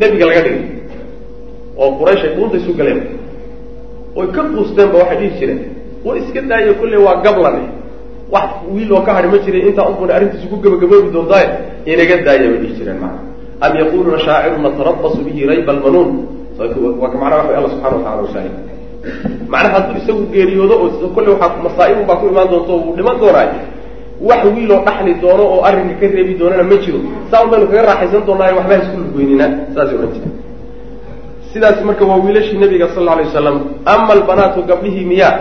[0.00, 0.64] nebiga laga dhigay
[1.82, 3.00] oo quraysh ay dhuunta isu galeen
[4.18, 5.60] oy ka quusteenba waxay dhihi jireen
[6.04, 7.64] war iska daayo kolley waa gablane
[8.34, 11.48] wax wiil oo ka hadhi ma jiray intaa ubuna arrintiisu ku gabagaboobi doontaaye
[11.92, 13.14] inaga daaya bay dhihi jireen maa
[13.64, 16.10] am yaquluuna shaacirun natarabasu bihi rayba almanuun
[16.58, 18.54] waa ka macnaha waxa alla subxana watacala ushaahid
[19.52, 23.16] macnaha hadduu isagu geeriyoodo oo kolley waxaa masaa'ibun baa ku imaan doonta oo wuu dhiman
[23.22, 23.48] doonaay.
[24.28, 26.98] Wax wiiloo dhaxli doono oo arrinka ka reebi doonana ma jiro.
[27.30, 29.46] Saa un baynu kaga raaxaysan doonaayo waxba isku lugweynina.
[29.74, 30.28] Saasay odhan jire
[31.58, 35.38] sidaas marka waa wiilashii nabiga sal alay wasalam ama albanaatu gabdhihii miyaa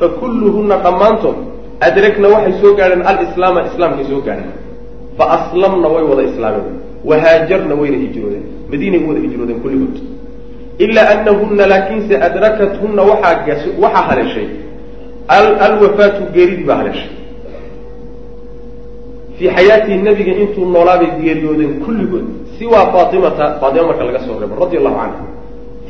[0.00, 1.36] fa kulluhunna dhammaantood
[1.80, 4.50] adrakna waxay soo gaadheen alislaama islaamkay soo gaadheen
[5.18, 9.96] fa aslamna way wada islaameen wahaajarna wayna hijroodeen madiinay wada hijroodeen kulligood.
[10.78, 14.46] Ilaa anahunna laakiinse adrakathunna waxaa waxaa haleeshay
[15.66, 17.10] alwafaatu geeridii baa haleeshay
[19.38, 22.26] fii xayaatihi nabiga intuu noolaabay geeriyoodeen kulligood
[22.58, 25.31] siwaa faatimata faatima marka laga soo reebo radi allahu canha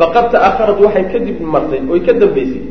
[0.03, 2.63] faqad ta'aharat waxay kadib martay oy ka dambaysay.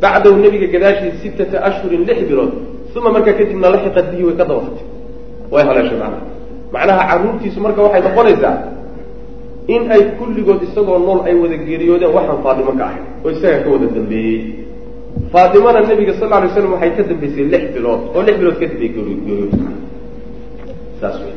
[0.00, 2.52] Bacdahu nebiga gadaashii sittata ashhurin lix bilood
[2.96, 4.86] uma markaa kadibna laxiqat bihi way ka dabafatay.
[5.52, 6.24] Way haleeshay macnaha.
[6.74, 8.56] Macnaha carruurtiisu marka waxay noqonaysaa
[9.74, 13.68] in ay kulligood isagoo nool ay wada geeriyoodeen waxaan faatimo ka ahayn oo isaga ka
[13.74, 14.40] wada dambeeyey.
[15.32, 18.80] Faatimana nebiga sal lla lay slam waxay ka dambaysay lix bilood oo lix bilood kadib
[18.84, 19.52] ay geeriyood
[21.00, 21.34] saas wey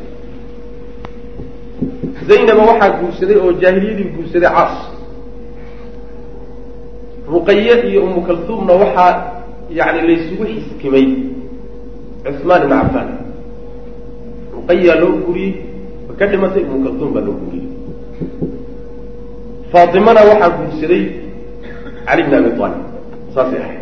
[2.30, 4.76] zaynaba waxaa guursaday oo jaahiliyadii guursaday caas
[7.32, 9.14] ruqaye iyo umu kaltuumna waxaa
[9.78, 11.06] yani laysugu xiskimay
[12.24, 13.10] cusmaan ibn cafaan
[14.56, 15.54] ruqayaa loo guuriyey
[16.08, 17.68] ma ka dhimatay umu kaltuum baa loo guuriyey
[19.72, 21.04] faatimana waxaa guursaday
[22.08, 22.84] cali bn abi aalib
[23.36, 23.82] saasay ahayd.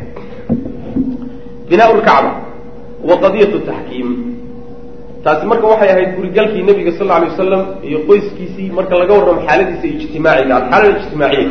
[1.69, 2.31] Binaa lkacba
[3.09, 4.09] wa qadiyatu taxkiim
[5.23, 9.87] taasi marka waxay ahayd gurigalkii nabiga sal alay wasalam iyo qoyskiisii marka laga warramo xaaladiisa
[9.95, 11.47] ijtimaaciga alxaala ijtimaaciya.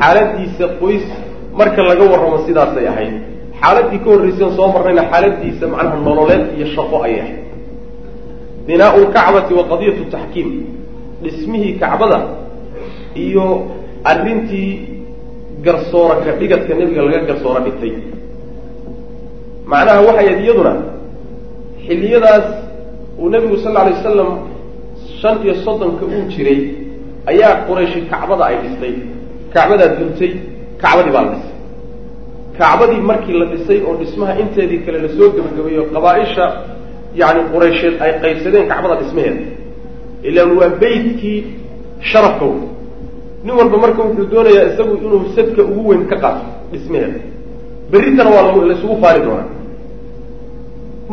[0.00, 1.06] Xaaladiisa qoys
[1.60, 3.14] marka laga warramo sidaasay ahayd.
[3.60, 7.38] Xaaladii ka horraysan soo marnayna xaaladiisa macnaha nololeed iyo shaqo ayay ahayd.
[8.66, 10.48] Binaau lkacbati wa qadiyatu taxkiim
[11.22, 12.18] dhismihii kacbada
[13.24, 13.44] iyo
[14.10, 14.70] arrintii
[15.64, 17.92] garsoora ka dhigadka nebiga laga garsooro dhigtay.
[19.70, 20.72] Macnaha waxay ahayd iyaduna
[21.86, 22.46] xilliyadaas
[23.20, 24.30] uu nebigu sal alay wasalam
[25.20, 26.60] shan iyo soddonka uu jiray
[27.30, 28.94] ayaa qurayshi kacbada ay dhistay
[29.54, 30.32] kacbadaa duntay
[30.82, 31.54] kacbadii baa la dhisay.
[32.58, 36.44] Kacbadii markii la dhisay oo dhismaha inteedii kale la soo gebagabeeyo qabaa-isha
[37.20, 39.42] yacni quraysheed ay qaybsadeen kacbada dhismaheeda.
[40.28, 41.38] Ilaan waa beytkii
[42.10, 42.60] sharafka wey
[43.44, 47.20] nin walba marka wuxuu doonayaa isagu inuu sadka ugu weyn ka qaato dhismaheeda.
[47.90, 49.57] Berritana waa laysugu faari doonaa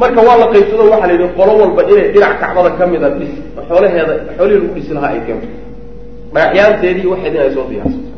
[0.01, 3.33] marka waa la qaybsado waxaa la yidhi qolo walba inay dhinac kacbada ka mida dhis
[3.69, 5.47] xoolaheeda xoolihii lagu dhisi lahaa ay keento
[6.35, 8.09] dhagaxyaanteedii waxeedin ay soo diyaarsato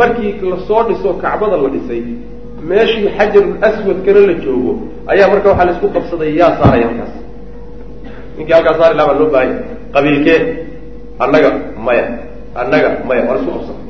[0.00, 2.02] markii la soo dhiso kacbada la dhisay
[2.68, 4.72] meeshii xajarul aswadkana la joogo
[5.12, 7.12] ayaa marka waxaa la isku qabsaday yaa saaraya halkaas
[8.36, 9.58] ninkii halkaas saari lahaa baa loo baahanya
[9.94, 10.38] qabiilkee
[11.24, 11.50] annaga
[11.86, 12.04] maya
[12.60, 13.82] annaga maya waa la isku qabsaday.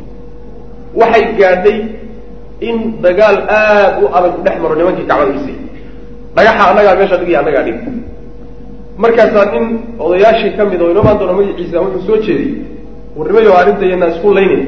[1.00, 1.78] Waxay gaadhay
[2.68, 5.56] in dagaal aada u adag dhex maro nimankii kacbada dhisay
[6.36, 7.78] dhagaxa annagaa meesha dhig annagaa dhig.
[9.02, 9.64] Markaasaa nin
[10.04, 12.50] odayaashii ka mid oo inoomaan doona magaciisa wuxuu soo jeeday
[13.16, 14.62] warnimayo arrinta iyanaa isku laynin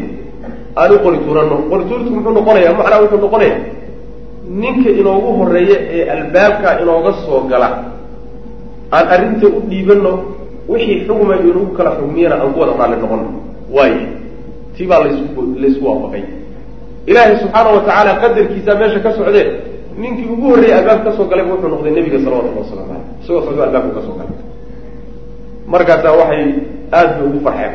[0.81, 2.73] aan u qori tuuranno qori tuurtu muxuu noqonayaa?
[2.79, 3.61] Macnaa wuxuu noqonayaa
[4.63, 7.69] ninka inoogu horreeya ee albaabka inooga soo gala
[8.97, 10.13] aan arrinta u dhiibanno
[10.73, 13.25] wixii xugma inugu kala xugmiyana aan ku wada raalli noqono
[13.77, 14.01] waayo
[14.77, 16.23] tii baa lasku laysku waafaqay.
[17.11, 19.47] Ilaahay subxaana wa tacaala qadarkiisaa meesha ka socdee
[20.01, 23.63] ninkii ugu horreeyay albaabka ka soo galayba wuxuu noqday nebiga salawatullah waslamu aleyh isagoo socdo
[23.67, 24.39] albaabka ka soo galay.
[25.73, 26.45] Markaasaa waxay
[26.93, 27.75] aada bay ugu farxeen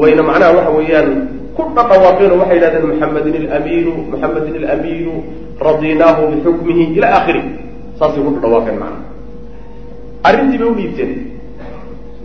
[0.00, 1.08] wayna macnaha waxa weeyaan
[1.56, 5.12] ku dhadhawaaqeen waxay yidhahdeen muxamedin ilamiinu muxamedin ilamiinu
[5.66, 7.42] radinaahu bixukmihi ila akhiri
[7.98, 9.04] saasay ku dhadhawaaqeen macnaha.
[10.28, 11.12] Arrintii bay u dhiibteen.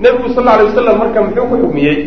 [0.02, 1.98] Nebigu sal alla alay wasalam marka muxuu ku xukmiyey?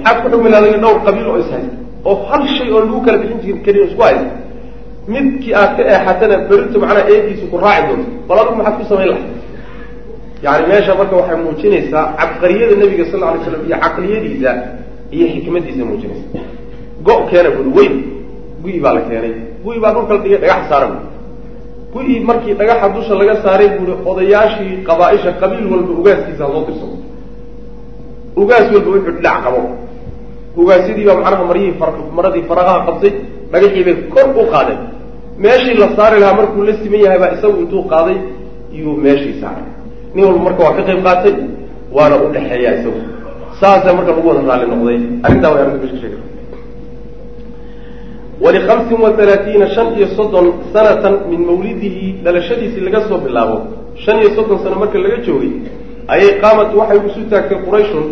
[0.00, 1.76] Maxaad ku xukmi lahaday dhowr qabiil oo ishaysta
[2.08, 4.41] oo hal shay oo lagu kala bixin jiri karin isku haysta
[5.08, 8.06] midkii aad ka eexatana berito macnaha eegiisu ku raaci doonto.
[8.28, 9.24] Bal adigu maxaad ku samayn lahay
[10.44, 14.50] yani meesha marka waxay muujinaysaa cabqariyada nebiga sal alay slam iyo caqliyadiisa
[15.14, 16.26] iyo xikmadiisa muujinaysa.
[17.06, 17.94] Go- keena buri weyn.
[18.62, 19.34] Gu-i baa la keenay.
[19.64, 21.00] Gu-i baa dhulka la dhigay dhagaxa saara bui
[21.94, 26.96] gu-i markii dhagaxa dusha laga saaray buuri odayaashii qabaa-isha qabiil walba ugaaskiisa hasoo dirsado
[28.42, 29.60] ugaas walba wuxuu dhinac qabo.
[30.60, 31.74] Ugaasyadii baa macnaha maryihii
[32.16, 33.12] maradii faraqaha qabtay
[33.52, 34.80] dhagaxii bay kor u qaadeen
[35.44, 38.16] meeshii la saari lahaa markuu la siman yahay baa isagu intuu qaaday
[38.76, 39.66] iyuu meeshii saaray.
[40.14, 41.34] Nin walba marka waa ka qayb qaatay
[41.96, 43.00] waana u dhexeeya isagu.
[43.60, 44.98] Saasa marka lagu wada raalli noqday.
[45.24, 46.20] Arrintaa way arrinta mesh ka sheegay
[48.44, 53.56] walihamsin wa halaatiina shan iyo soddon sanatan min mawlidihi dhalashadiisii laga soo bilaabo.
[54.04, 55.52] Shan iyo soddon sano marka laga joogay
[56.12, 58.04] ayay qaamat waxay isu taagtay qurayshun.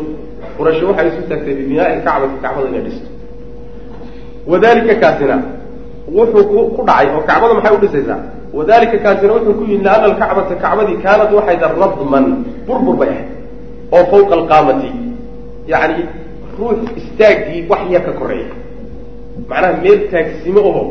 [0.57, 3.09] Quraysh waxay isu taagtay bibinaai lkacbati kacbada inay dhisto
[4.47, 5.37] wadalika kaasina
[6.17, 6.45] wuxuu
[6.77, 8.19] ku dhacay oo kacbada maxay udhisaysaa
[8.59, 12.27] wadalika kaasina wuxuu ku yidhi liana alkacbata kacbadii kaanat waxay da radman
[12.67, 13.29] burbur bay ahayd
[13.95, 14.91] oo fawqa alqaamati.
[15.71, 16.03] Yacni
[16.59, 18.51] ruux istaaggii wax yar ka koreeya.
[19.49, 20.83] Macnaha meel taagsimo oho.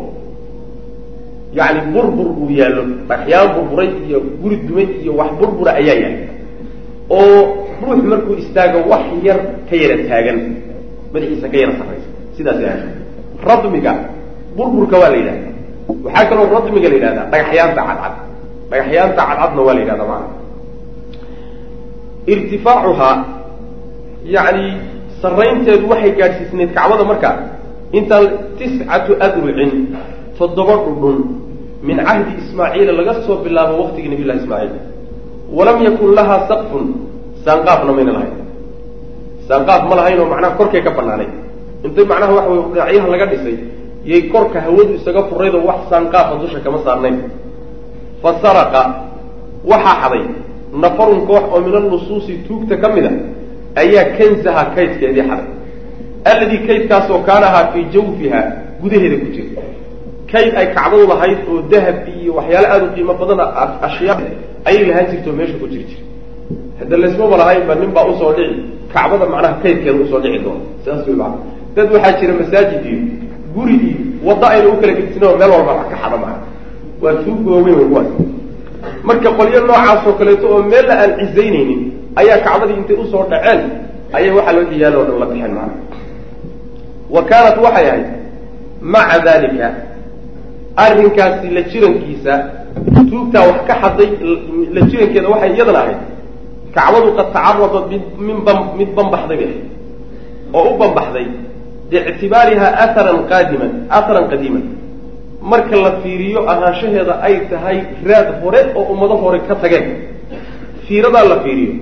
[1.58, 6.16] Yacni burbur uu yaallo dhagaxyaan burburay iyo guri dumay iyo wax burbura ayaa yahay
[7.10, 9.40] oo ruux markuu istaago wax yar
[9.70, 10.38] ka yara taagan
[11.14, 12.10] madaxiisa ka yara sarraysa.
[12.38, 12.82] Sidaas ahay
[13.48, 13.94] radmiga
[14.58, 15.50] burburka waa la yidhahda
[16.06, 18.14] waxaa kaloo radmiga la yidhahdaa dhagaxyaanta cadcad.
[18.72, 20.28] Dhagaxyaanta cadcadna waa la yidhahda maana
[22.34, 23.16] irtifaacuhaa
[24.36, 24.66] yacni
[25.22, 27.36] sarraynteedu waxay gaadhsiisneyd kacbada markaa
[27.98, 28.26] intaan
[28.60, 29.72] tiscatu adrucin
[30.38, 31.18] toddoba dhudhun
[31.88, 34.74] min cahdi ismaaciila laga soo bilaabo waqtigii nabiy llahi ismaaciil.
[35.58, 36.86] Walam yakun lahaa saqfun
[37.46, 38.36] saanqaafna mayna lahayn.
[39.48, 41.30] Saanqaaf ma lahayn oo macnaha korkay ka banaanay
[41.86, 43.58] intay macnaha waxa wey dhinacyaha laga dhisay
[44.12, 47.18] yay korka hawadu isaga furaydoo wax saanqaafa dusha kama saarnayn.
[48.22, 48.82] Fa saraqa
[49.72, 50.24] waxaa xaday
[50.84, 53.12] nafarun koox oo min alnusuusi tuugta ka mid a
[53.82, 55.48] ayaa kansaha kaydkeedii xaday.
[56.32, 58.40] Alladii kaydkaasoo kaanahaa fii jawfiha
[58.82, 59.62] gudaheeda ku jira.
[60.32, 63.40] Kayd ay kacbadu lahayd oo dahab iyo waxyaale aada u qiimo badan
[63.88, 64.18] ashyaa
[64.70, 66.04] ayay lahaan jirtoo meesha ku jiri jira.
[66.80, 68.56] Hadda laysmaba lahaynba nin baa u soo dhici
[68.94, 70.62] kacbada macnaha kaydkeeda u soo dhici doona.
[70.86, 71.34] Saas wey maa
[71.76, 73.00] dad waxaa jira masaajid iyo
[73.56, 73.98] guri iyo
[74.28, 76.40] waddo ayna u kala gedsin oo meel walba wax ka xada maaha
[77.02, 78.10] waa tuug waaweyn way kuwaas
[79.08, 81.82] marka qolyo noocaas oo kaleeto oo meella aan cisaynaynin
[82.20, 83.62] ayaa kacbadii intay u soo dhaceen
[84.18, 85.74] ayay waxaa loo xiyaalo o dhan la bixeen maana
[87.16, 88.08] wa kaanat waxay ahayd
[88.94, 89.68] maca dalika
[90.76, 92.34] arrinkaasi la jirankiisa
[93.10, 94.10] tuugtaa wax ka xaday
[94.76, 96.00] la jirankeeda waxay iyadana ahayd
[96.76, 99.66] kacbadu qad tacaradat mid min ba mid banbaxday bay ahayd.
[100.54, 101.26] Oo u banbaxday
[101.90, 104.64] biictibaariha aharan qaadiman aharan qadiiman
[105.52, 107.78] marka la fiiriyo ahaanshaheeda ay tahay
[108.10, 109.86] raad hore oo ummado hore ka tageen
[110.88, 111.74] fiiradaa la fiiriyo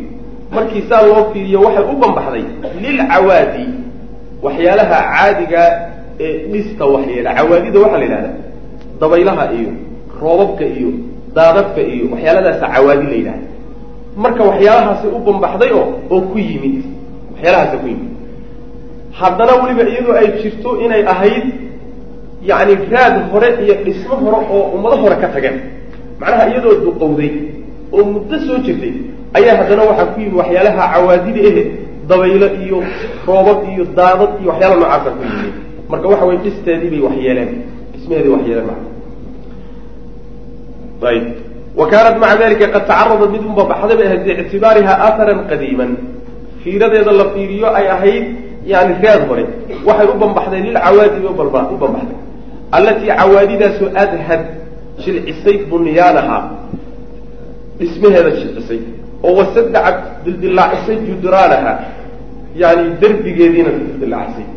[0.55, 2.43] markii saa loo fiiriyo waxay u banbaxday
[2.83, 3.65] lilcawaadi
[4.45, 5.61] waxyaalaha caadiga
[6.25, 8.35] ee dhista waxyeela cawaadida waxaa la yidhahdaa
[9.01, 9.71] dabaylaha iyo
[10.21, 10.89] roobabka iyo
[11.37, 13.45] daadadka iyo waxyaaladaasa cawaadi la yidhahda
[14.23, 16.75] marka waxyaalahaasi u banbaxday oo oo ku yimid
[17.33, 18.11] waxyaalahaasa ku yimid
[19.19, 21.45] haddana weliba iyadoo ay jirto inay ahayd
[22.49, 25.57] yacni raad hore iyo dhismo hore oo ummado hore ka tageen
[26.19, 27.31] macnaha iyadoo duqowday
[27.95, 28.93] oo muddo soo jirtay
[29.37, 31.63] ayaa haddana waxaa ku yimid waxyaalaha cawaadida ehe
[32.09, 32.77] dabaylo iyo
[33.27, 35.53] roobab iyo daadad iyo waxyaala noocaasa ku yimid.
[35.91, 37.49] Marka waxa weye dhisteedii bay waxyeeleen.
[37.93, 38.79] Dhismaheedii waxyeeleen maa
[41.11, 41.25] ayb
[41.79, 45.91] wa kaanat maca dalika qad tacaradat mid unbabaxday bay ahayd biictibaariha aharan qadiiman.
[46.63, 48.25] Fiiradeeda la fiiriyo ay ahayd
[48.73, 49.43] yani raad hore
[49.87, 51.35] waxay u banbaxday lilcawaadibi u
[51.83, 52.17] banbaxday
[52.77, 54.41] allatii cawaadidaasu adhad
[55.03, 56.37] jilcisay bunyaanaha
[57.79, 58.79] dhismaheeda jilcisay
[59.23, 61.73] oo wasadacad dildilaacisay judraanaha
[62.61, 64.47] yani derbigeediina dildilaacisay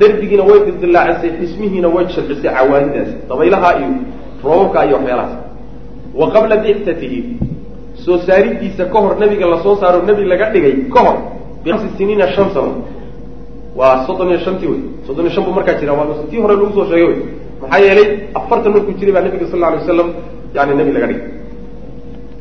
[0.00, 3.88] derbigiina way dildilaacisay dhismihiina way jilcisay cawaadidaasi dabaylaha iyo
[4.44, 5.34] roobabka iyo waxyaalahaas
[6.20, 7.20] wa qabla bictatihi
[8.04, 11.16] soo saaridiisa ka hor nabiga la soo saaro nebi laga dhigay ka hor
[11.64, 12.72] bihamsi siniina shan sano
[13.78, 14.80] waa soddon iyo shantii wey.
[15.06, 17.18] Soddon iyo shan buu markaa jira waa tii hore lagu soo sheegay wey.
[17.62, 18.08] Maxaa yeelay
[18.38, 20.08] afartan markuu jiray baa nabiga sal lla alay waslam
[20.56, 21.22] yani nebi laga dhigay.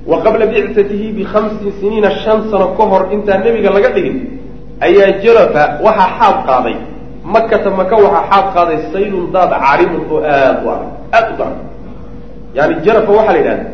[0.09, 4.17] Wa qabla bictatihi bikhamsi siniina shan sano ka hor intaan nebiga laga dhigin
[4.87, 6.75] ayaa jarafa waxaa xaad qaaday.
[7.33, 11.59] Makata maka waxaa xaad qaaday saylun daad carimun oo aada u adag aada u daran.
[12.57, 13.65] Yani jarafa waxaa la yidhahda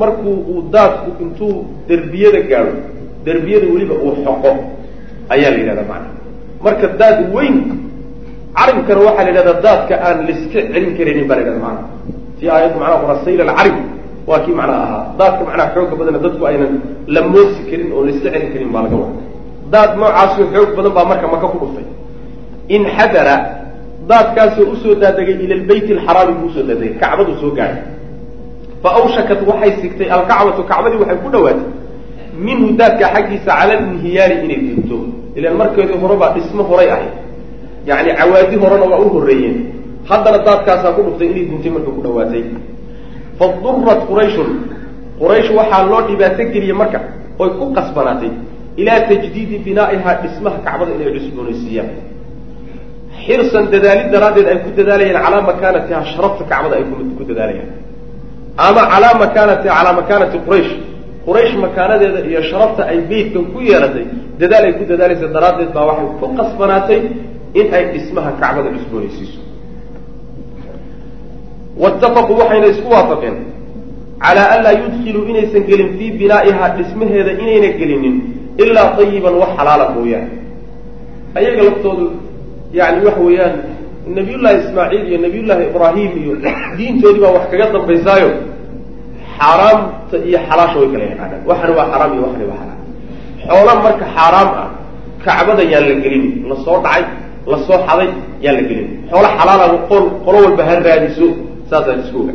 [0.00, 1.54] markuu uu daadku intuu
[1.88, 2.74] derbiyada gaadho
[3.26, 4.50] derbiyada weliba uu xoqo
[5.34, 6.08] ayaa la yidhahda macana
[6.64, 7.56] marka daad weyn
[8.58, 11.82] carimkana waxaa la yidhahdaa daadka aan laiska celin karaynin baa la yhahda maana
[12.38, 13.76] tii aayaddu macnaha qora sayl alcarim
[14.28, 15.04] waa kii macnaha ahaa.
[15.20, 16.72] Daadka macnaha xooga badana dadku aynan
[17.14, 19.20] la moosi karin oo laiska celin karin baa laga wada
[19.72, 21.86] daad noocaasoo xoog badan baa marka maka ku dhuftay.
[22.76, 23.36] Inxadara
[24.10, 27.82] daadkaasoo u soo daadegay ila lbayt alxaraami buu u soo daadegay kacbadu soo gaadhay.
[28.82, 31.68] Fa awshakat waxay sigtay alkacbatu kacbadii waxay ku dhawaatay
[32.46, 34.98] minhu daadka xaggiisa cala linhiyaari inay dinto
[35.38, 37.14] ilan markeedii hore baa dhismo horay ahayd.
[37.88, 39.56] Yacni cawaadi horena waa u horreeyeen.
[40.08, 42.42] Haddana daadkaasaa ku dhuftay inay dintay markay ku dhawaatay.
[43.38, 44.50] Fadurat qurayshun.
[45.20, 46.98] Quraysh waxaa loo dhibaato geliyey marka
[47.42, 48.30] oy ku qasbanaatay
[48.80, 51.90] ilaa tajdiidi binaa'ihaa dhismaha kacbada inay cusboonaysiiyaan
[53.24, 56.84] xirsan dadaalid daraaddeed ay ku dadaalayaan calaa makaanatiha sharafta kacbada ay
[57.18, 57.70] ku dadaalayaan
[58.66, 60.72] ama calaa makaanati calaa makaanati quraysh
[61.26, 64.04] quraysh makaanadeeda iyo sharafta ay beytkan ku yeelatay
[64.40, 67.00] dadaal ay ku dadaalaysa daraaddeed baa waxay ku qasbanaatay
[67.60, 69.40] in ay dhismaha kacbada cusboonaysiiso.
[71.82, 73.36] Waitafaquu waxayna isku waafaqeen
[74.24, 78.16] calaa an laa yudkiluu inaysan gelin fii binaa'ihaa dhismaheeda inayna gelinin
[78.62, 80.30] ilaa tayiban wax xalaala mooyaane.
[81.38, 82.06] Ayaga laftoodu
[82.78, 83.54] yani waxa weeyaan
[84.18, 86.32] nabiyullaahi ismaaciil iyo nabiyullaahi ibraahim iyo
[86.78, 88.30] diintoodii baa wax kaga dambaysaayo
[89.38, 92.80] xaaraamta iyo xalaasha way kala yaqaanaan waxani waa xaraam iyo waxani waa xalaal.
[93.48, 94.68] Xoola marka xaaraam ah
[95.24, 97.02] kacbada yaan la gelinin la soo dhacay
[97.52, 98.08] la soo xaday
[98.44, 101.26] yaan la gelinin xoola xalaala qol qolo walba ha raadiso
[101.70, 102.34] saasaa isku oga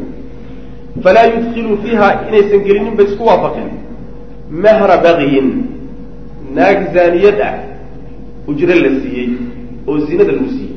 [1.03, 3.69] falaa yudkiluu fiiha inaysan gelinin bay isku waafaqeen.
[4.63, 5.47] Mahra bagiyin
[6.55, 7.55] naag zaaniyad ah
[8.49, 9.29] ujro la siiyey
[9.89, 10.75] oo zinada lagu siiyey.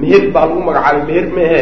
[0.00, 1.60] Meher baa lagu magacaabay meher mehe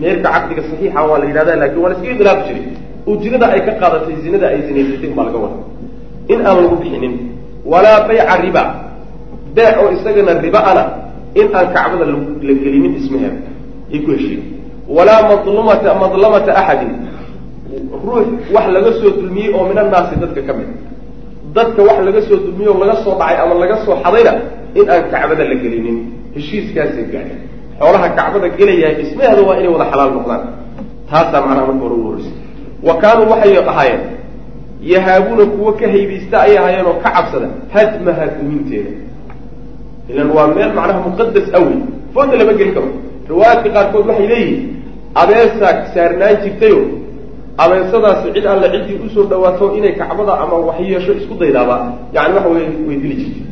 [0.00, 2.64] meherka caqdiga saxiixa waa la yidhahda laakiin waa la iskaga khilaafi jiray
[3.12, 5.58] ujrada ay ka qaadatay zinada ay zinaysatay baa laga wada
[6.32, 7.14] in aan lagu bixinin
[7.72, 8.62] walaa bayca riba.
[9.54, 10.82] Beec oo isagana riba ana
[11.40, 13.38] in aan kacbada la gelinin ismaheeda
[13.92, 14.42] ay ku heshiin.
[14.96, 16.92] Walaa madlumata madlamata axadin.
[18.04, 20.68] Ruux wax laga soo dulmiyey oo min annaasi dadka ka mid.
[21.56, 24.32] Dadka wax laga soo dulmiyey oo laga soo dhacay ama laga soo xadayna
[24.78, 25.98] in aan kacbada la gelinin.
[26.34, 27.40] Heshiiskaasay gaadheen
[27.78, 30.42] xoolaha kacbada gelayahay dhismaheeda waa inay wada xalaal noqdaan.
[31.10, 32.33] Taasaa macnaha marka hore ugu horreysay
[32.86, 34.00] wa kaanuu waxay ahaayeen
[34.92, 38.90] yahaabuuna kuwo ka haybaysta ay ahaayeen oo ka cabsada hadmaha duminteeda
[40.10, 41.76] ilan waa meel macnaha muqadas awey
[42.14, 42.88] fooda lama geli karo.
[43.28, 44.68] Riwaayaadka qaarkood waxay leeyihiin
[45.22, 46.80] abeesaa saarnaan jirtayo?
[47.64, 51.76] Abeesadaasi cid alle ciddii u soo dhawaato inay kacbada ama waxyeesho isku daydaaba
[52.12, 53.46] yani waxa wey way dili jirtay.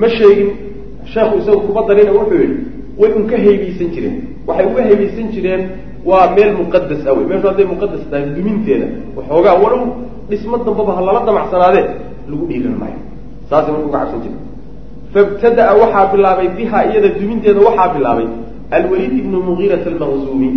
[0.00, 0.50] Ma sheegin
[1.12, 2.56] sheekhu isagu kuma darina wuxuu yihi
[2.98, 4.16] way unka haybaysan jireen.
[4.46, 5.62] Waxay uga haybaysan jireen
[6.08, 8.86] waa meel muqadas ah wey meeshu hadday muqadas tahay duminteeda
[9.16, 9.82] waxoogaa walow
[10.30, 11.84] dhismo dambaba ha lala damacsanaadee
[12.30, 13.00] lagu dhiiran maayo.
[13.50, 14.40] Saasay marka uga cabsan jirta
[15.14, 18.28] fabtada-a waxaa bilaabay biha iyada duminteeda waxaa bilaabay
[18.76, 20.50] alwaliid ibnu mugiirat almaqzuumi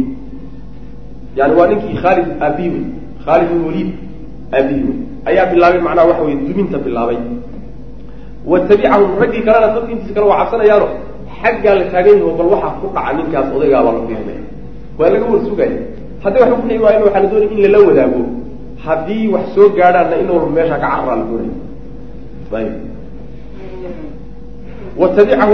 [1.38, 2.86] yani waa ninkii khaalid aabihi wey
[3.26, 3.90] khaalid ibn waliid
[4.58, 4.98] aabihi wey
[5.30, 7.20] ayaa bilaabay macnaha waxa wey duminta bilaabay.
[8.52, 10.88] Wa tabicahum raggii kalena dadka intiisa kale waa cabsanayaano
[11.42, 14.42] xaggaa la taagan yaho bal waxaa ku dhaca ninkaas odaygaabaa la fiirinaya
[14.98, 15.78] waa laga war sugaya
[16.24, 18.22] haddii wax ku dhici waayan waxaa la doonaya in lala wadaago
[18.86, 21.56] haddii wax soo gaadhaanna in meeshaa ka carraa la doonaya
[22.54, 22.74] ayb
[24.98, 25.08] wa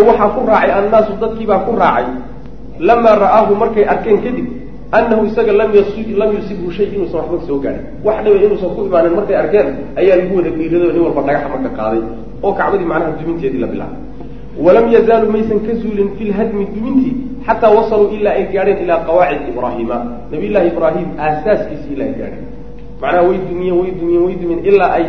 [0.09, 2.07] waxaa ku raacay annaasu dadkiibaa ku raacay
[2.79, 4.47] lamaa ra'aahu markay arkeen kadib
[4.91, 8.85] annahu isaga lam yas lam yusibhu shay inuusan waxba soo gaadhin wax dhiba inuusan ku
[8.89, 12.03] imaanin markay arkeen ayaa lagu wada dhiirado nin walba dhagaxa marka qaaday
[12.43, 14.01] oo kacbadii macnaha duminteedii la bilaabay.
[14.65, 17.15] Walam yazaalu maysan ka zuulin fi lhadmi dumintii
[17.49, 19.97] xataa wasaluu ilaa ay gaadheen ilaa qawaacid ibraahiima
[20.31, 22.45] nabiy llaahi ibraahim aasaaskiisi ilaa ay gaadheen
[23.01, 25.05] macnaha way dumiyeen way dumiyeen way dumiyeen ilaa ay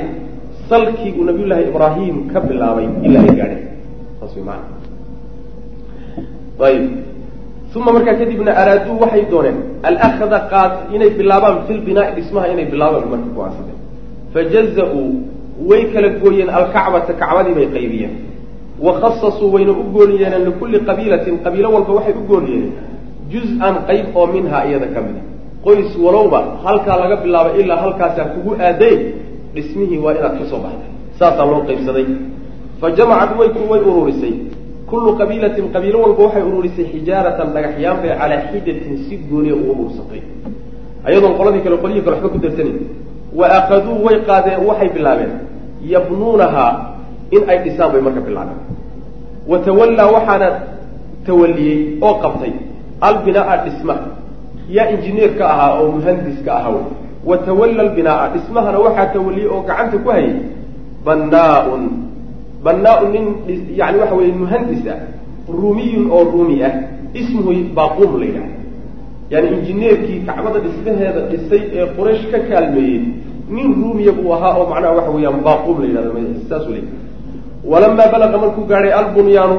[0.71, 3.65] salkii uu nabiy ibraahim ka bilaabay ilaa ay gaadheen
[4.21, 4.67] saas way maana
[6.69, 6.85] ayib
[7.77, 13.07] uma markaa kadibna araaduu waxay dooneen alakda qaad inay bilaabaan fi lbinaai dhismaha inay bilaabaan
[13.13, 13.79] marka go'aansadeen
[14.35, 15.11] fajaza-uu
[15.71, 18.15] way kala gooyeen alkacbata kacbadii bay qaybiyeen
[18.87, 22.73] wakhasasuu wayna u gooni yeeleen likulli qabiilatin qabiilo walba waxay u gooni yeeleen
[23.33, 25.23] juz-an qayb oo minhaa iyada ka mid a
[25.65, 28.97] qoys walowba halkaa laga bilaabay ilaa halkaasaa kugu aaday
[29.55, 30.91] dhismihii waa inaad ka soo baxday.
[31.19, 32.07] Saasaa loo qaybsaday.
[32.81, 34.35] Fa jamacad way way ururisay.
[34.91, 40.21] Kullu qabiilatin qabiilo walba waxay ururisay xijaaratan dhagaxyaan bay calaa xidatin si gooniya u urursatay.
[41.09, 42.77] Ayadoon qoladii kale qolyihii kale waxba ku darsanin.
[43.39, 45.33] Wa akaduu way qaadeen waxay bilaabeen.
[45.93, 46.73] Yabnuunahaa
[47.31, 48.61] in ay dhisaan bay marka bilaabeen.
[49.51, 50.49] Wa tawallaa waxaana
[51.27, 52.53] tawaliyey oo qabtay
[53.01, 53.95] albinaa dhisma.
[54.69, 56.85] Yaa injineer ka ahaa oo muhandis ka ahaa
[57.25, 60.35] wa tawalla albinaa dhismahana waxaa tawaliyey oo gacanta ku hayay
[61.05, 61.85] bannaa-un.
[62.65, 63.27] Bannaa-un nin
[63.81, 65.01] yani waxa weye muhandis ah
[65.49, 66.75] ruumiyun oo ruumi ah
[67.15, 68.51] ismuhu baaquum la yidhaha
[69.31, 73.01] yani injineerkii kacbada dhismaheeda dhisay ee quraysh ka kaalmeeyey
[73.51, 76.13] nin ruumiya buu ahaa oo macnaha waxa weeyaan baaquum la yidhahdo
[76.49, 76.87] saasuu leey
[77.65, 79.57] walamaa balaqa markuu gaadhay albunyaanu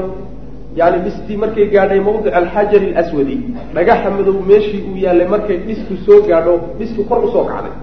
[0.76, 3.38] yani dhistii markay gaadhay mawdic alxajari alaswadi
[3.76, 7.74] dhagaxa madow meeshii uu yaallay markay dhisku soo gaadho dhisku kor u soo kacday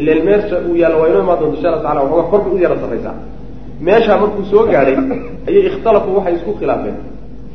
[0.00, 2.76] ilan meesha uu yaallo waa inoo imaan doonta insha alla tacala waxooga kor u yara
[2.82, 3.14] sarraysaa
[3.86, 4.96] meeshaa markuu soo gaadhay
[5.48, 6.96] ayay ikhtalafuu waxay isku khilaafeen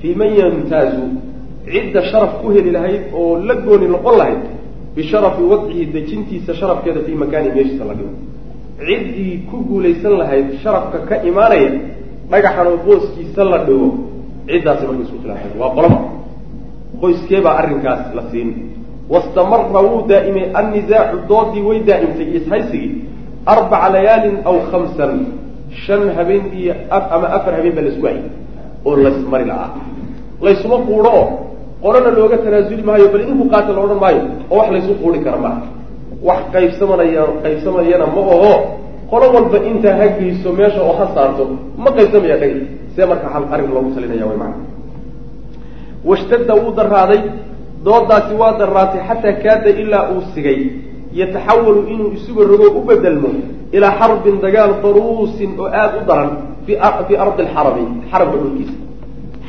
[0.01, 1.05] fii man yamtaazu
[1.73, 4.41] cidda sharaf ku heli lahayd oo la gooni noqon lahayd
[4.95, 8.13] bisharafi wadcihi dejintiisa sharafkeeda fii makaani meeshiisa la dhigo
[8.87, 11.71] ciddii ku guulaysan lahayd sharafka ka imaanaya
[12.33, 13.87] dhagaxan oo booskiisa la dhigo
[14.49, 15.97] ciddaasi marka isku khilaafeen waa qolaba
[17.01, 18.49] qoyskeebaa arrinkaas la siin.
[19.13, 22.91] Wastamara wuu daa'imay annisaacu doodii way daa'imtay ishaysigii
[23.53, 25.13] arbaca layaalin aw khamsan.
[25.83, 28.23] Shan habeen iyo ama afar habeen baa la isku hayay
[28.87, 29.69] oo laysmari la'aa
[30.45, 31.25] laysuma quudho oo
[31.83, 34.21] qolana looga tanaasuli maayo bal idinku qaata la odhan maayo
[34.51, 35.61] oo wax laysu quudhi kara maaha.
[36.27, 38.53] Wax qaybsamanaya qaybsamayana ma oho
[39.11, 41.43] qolo walba intaa ha geyso meesha oo ha saarto
[41.83, 42.61] ma qaybsamaya dhagi
[42.95, 44.65] see marka hal arrin loogu talinaya way macana
[46.09, 47.21] washtadda wuu daraaday
[47.85, 50.59] doodaasi waa daraatay xataa kaada ilaa uu sigay.
[51.19, 53.29] Yataxawalu inuu isuga rogo u bedelmo
[53.75, 56.31] ilaa xarbin dagaal daruusin oo aada u daran
[56.65, 56.73] fi
[57.07, 58.77] fii ardi alxarami xaramka dhulkiisa.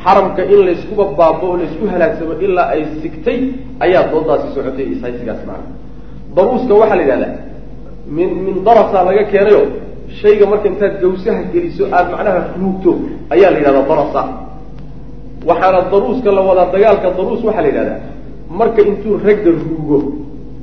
[0.04, 3.38] Xaramka in layskuba baabo oo laysku halaagsamo ilaa ay sigtay
[3.84, 5.68] ayaa doodaasi socotay ishaysigaasi macana
[6.36, 7.32] daruuska waxaa la yidhahdaa
[8.16, 9.62] min min darasaa laga keenayo
[10.20, 12.90] shayga marka intaad gawsaha geliso aada macnaha ruugto
[13.34, 14.22] ayaa la yidhahdaa darasa
[15.48, 18.00] waxaana daruuska la wadaa dagaalka daruus waxaa la yidhahdaa
[18.60, 19.98] marka intuu ragga ruugo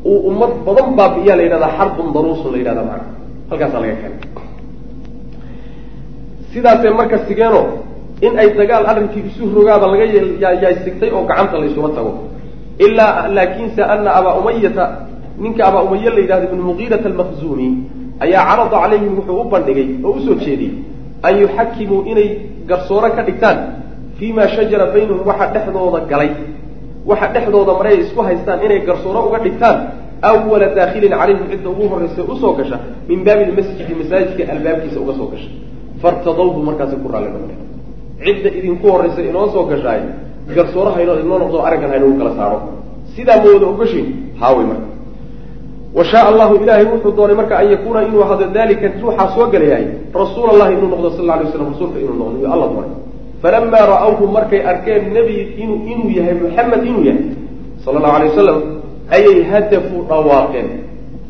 [0.10, 3.06] uu ummad badan baabi'iyaa la yidhahdaa xarbun daruusun la yidhahdaa macana
[3.50, 4.20] halkaasaa laga keenay.
[6.54, 7.62] Sidaasee marka sigeeno
[8.26, 12.12] in ay dagaal arrinkii isu rogaaba laga yaay sigtay oo gacanta laysuma tago.
[12.86, 14.86] Ilaa laakinse ana abaa umayata
[15.44, 17.68] ninka abaa umaya la yidhahdo ibnu muqiirata almaqzuumi
[18.26, 20.74] ayaa carada calayhim wuxuu u bandhigay oo u soo jeediyey
[21.28, 22.30] an yuxakimuu inay
[22.70, 23.58] garsooro ka dhigtaan
[24.18, 26.32] fii ma shajara baynahum waxa dhexdooda galay.
[27.10, 29.78] Waxa dhexdooda maray ay isku haystaan inay garsooro uga dhigtaan
[30.30, 32.78] awala daakhilin calayhim cidda ugu horraysa u soo gasha
[33.10, 35.50] min baabi lmasjidi masaajidka albaabkiisa uga soo gasha.
[36.02, 37.60] Fartadawhu markaasi ku raalli noqdeen
[38.26, 40.02] cidda idinku horraysa inoo soo gashaay
[40.56, 42.58] garsooraha inoo inoo noqdo arrinkan haynagu kala saaro.
[43.16, 44.06] Sidaa ma wada ogoshin
[44.42, 44.88] haawey marka
[45.98, 49.88] wa shaaa allahu ilaahay wuxuu doonay marka an yakuuna inuu ahado dalika ruuxaa soo gelayahay
[50.22, 52.92] rasuul allahi inuu noqdo sal alay slam rasuulka inuu noqdo yu alla doonay.
[53.42, 57.26] Falamaa ra'awhu markay arkeen nebi inuu inuu yahay maxamed inuu yahay
[57.84, 58.60] sala allahu alay wasalam
[59.16, 60.68] ayay hadafu dhawaaqeen.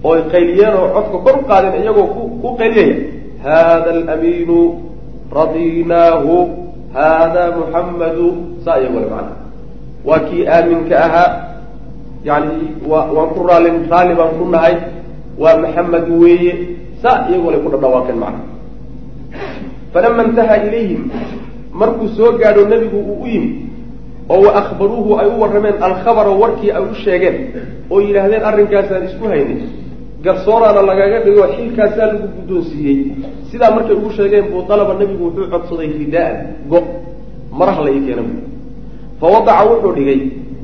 [0.09, 2.95] Ooy qayliyeen oo codka kor u qaadeen iyagoo ku ku qayliyaya
[3.45, 4.59] hada alamiinu
[5.39, 6.35] radinaahu
[6.93, 8.27] hada muxammadu
[8.65, 9.33] saa iyagole macana
[10.07, 11.29] waa kii aaminka ahaa
[12.23, 12.55] yani
[12.89, 14.75] wa waan ku raali raalli baan ku nahay.
[15.41, 16.53] Waa maxamed weeye.
[17.01, 18.49] Saa iyagole ku dhadhawaaqeen macana
[19.93, 21.11] falama intaha ilayhim
[21.73, 23.51] markuu soo gaadho nebigu uu u yimi
[24.29, 27.37] oo wa akhbaruuhu ay u warrameen alkhabara warkii ay u sheegeen
[27.91, 29.67] oo yidhaahdeen arrinkaasaan isku haynay
[30.23, 32.99] garsooraana lagaga dhigo xilkaasaa lagu guddoonsiiyey.
[33.51, 36.35] Sidaa markay ugu sheegeen buu dalaba nebigu wuxuu codsaday ridaan
[36.69, 36.79] go
[37.51, 38.23] maraha la ii keena
[39.19, 40.19] fa wadaca wuxuu dhigay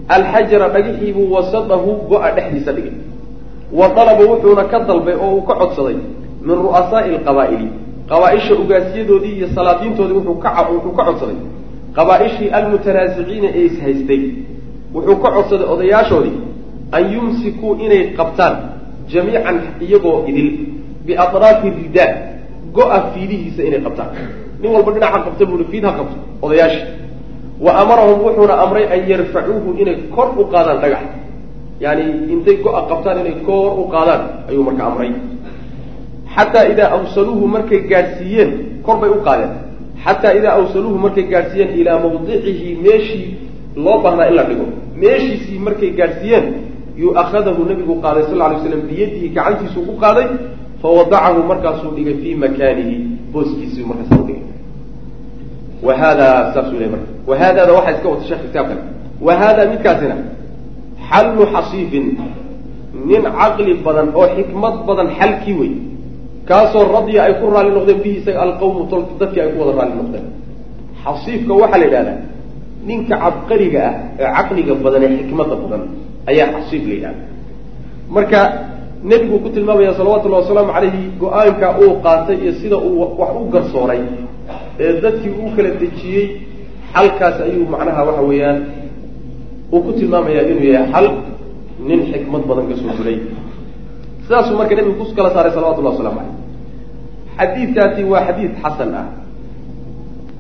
[0.08, 2.96] alxajara dhagixii buu wasadahu go-a dhexdiisa dhigay.
[3.72, 5.98] Wa dalaba wuxuuna ka dalbay oo uu ka codsaday
[6.42, 7.68] min ru'asaa'i alqabaa'ili
[8.10, 11.38] qabaa-isha ugaasyadoodii iyo salaadiintoodii wuxuu ka codsaday.
[11.98, 14.22] Qabaa-ishii almutanaasiciina ee ishaystay
[14.96, 16.38] wuxuu ka codsaday odayaashoodii
[16.92, 18.56] an yumsikuu inay qabtaan
[19.12, 20.50] jamiican iyagoo idil
[21.06, 22.12] biatraafi ridaa
[22.76, 24.10] go-a fiidihiisa inay qabtaan.
[24.62, 26.84] Nin walba dhinaca qabta buuhi fiid ha qabto odayaashii
[27.66, 31.04] wa amarahum wuxuuna amray an yarfacuuhu inay kor u qaadaan dhagax.
[31.80, 32.04] Yaani
[32.34, 35.12] intay go-a qabtaan inay kor u qaadaan ayuu marka amray.
[36.36, 38.52] Xataa idaa awsaluuhu markay gaadhsiiyeen
[38.86, 39.52] kor bay u qaadeen.
[40.06, 43.28] Xataa idaa awsaluuhu markay gaadhsiiyeen ilaa mawdicihi meeshii
[43.76, 44.66] loo baahnaa in la dhigo.
[45.02, 46.46] Meeshiisii markay gaadhsiiyeen
[46.98, 50.28] yuu akhadahu nabigu qaaday sal lay slam biyadihi gacantiisuu ku qaaday
[50.82, 52.96] fawadacahu markaasuu dhigay fii makaanihi
[53.34, 54.42] booskiisii markaasa udhigay
[55.86, 58.80] wa hada saasuu ley marka wa haadada waxaa iska wata sheekh kitaabkan
[59.22, 60.16] wa hada midkaasina
[61.10, 62.06] xallu xasiifin
[63.10, 65.72] nin caqli badan oo xikmad badan xalkii wey
[66.50, 69.96] kaasoo radya ay ku raalli noqdeen bihi isaga alqawmu tol dadkii ay ku wada raalli
[70.02, 70.26] noqdeen
[71.04, 72.18] xasiifka waxaa la yidhahdaa
[72.88, 75.82] ninka cabqariga ah ee caqliga badan ee xikmadda badan
[76.32, 77.22] ayaa xasiif la yidhahda
[78.16, 78.40] marka
[79.10, 84.02] nebigu ku tilmaamaya salawatullahi wasalaamu calayhi go'aanka uu qaatay iyo sida uu wax u garsooray
[84.80, 86.26] ee dadkii uu kala dejiyey
[86.94, 88.58] xalkaas ayuu macnaha waxa weeyaan
[89.74, 91.08] uu ku tilmaamaya inuu yahay xal
[91.88, 93.18] nin xikmad badan ka soo fulay
[94.26, 96.38] sidaasuu marka nebigu ku kala saaray salawatullahi waslamu calayh
[97.38, 99.08] xadiidkaasi waa xadiid xasan ah.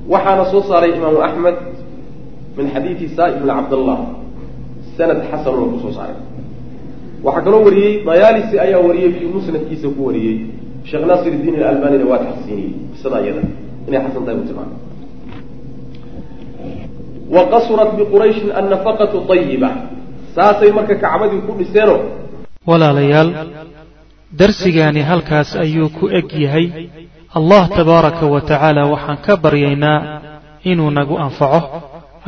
[0.08, 1.58] Waxaana soo saaray imaamu axmed
[2.58, 4.00] min xadiidi saa ibn cabdallah
[4.98, 6.18] sanad xasanuna ku soo saaray.
[7.26, 10.38] Waxaa kaloo wariyey dayaalisi ayaa wariyey fii musnadkiisa ku wariyey.
[10.88, 13.44] Sheekh naasir iddiin alalbanina waa taxsiiniyey qisada iyada
[13.88, 14.88] inay xasan tahay u
[17.36, 19.70] wa qasurat biqurayshin annafaqatu ayiba
[20.36, 22.00] saasay marka kacbadii ku dhiseenoo
[22.70, 23.30] walaalayaal
[24.40, 26.66] darsigaani halkaas ayuu ku eg yahay
[27.38, 30.00] allah tabaaraka wa tacaala waxaan ka baryaynaa
[30.72, 31.62] inuu nagu anfaco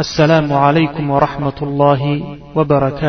[0.03, 2.13] assalaamu calaykum waraxmat ullaahi
[2.55, 3.05] wbarakaatu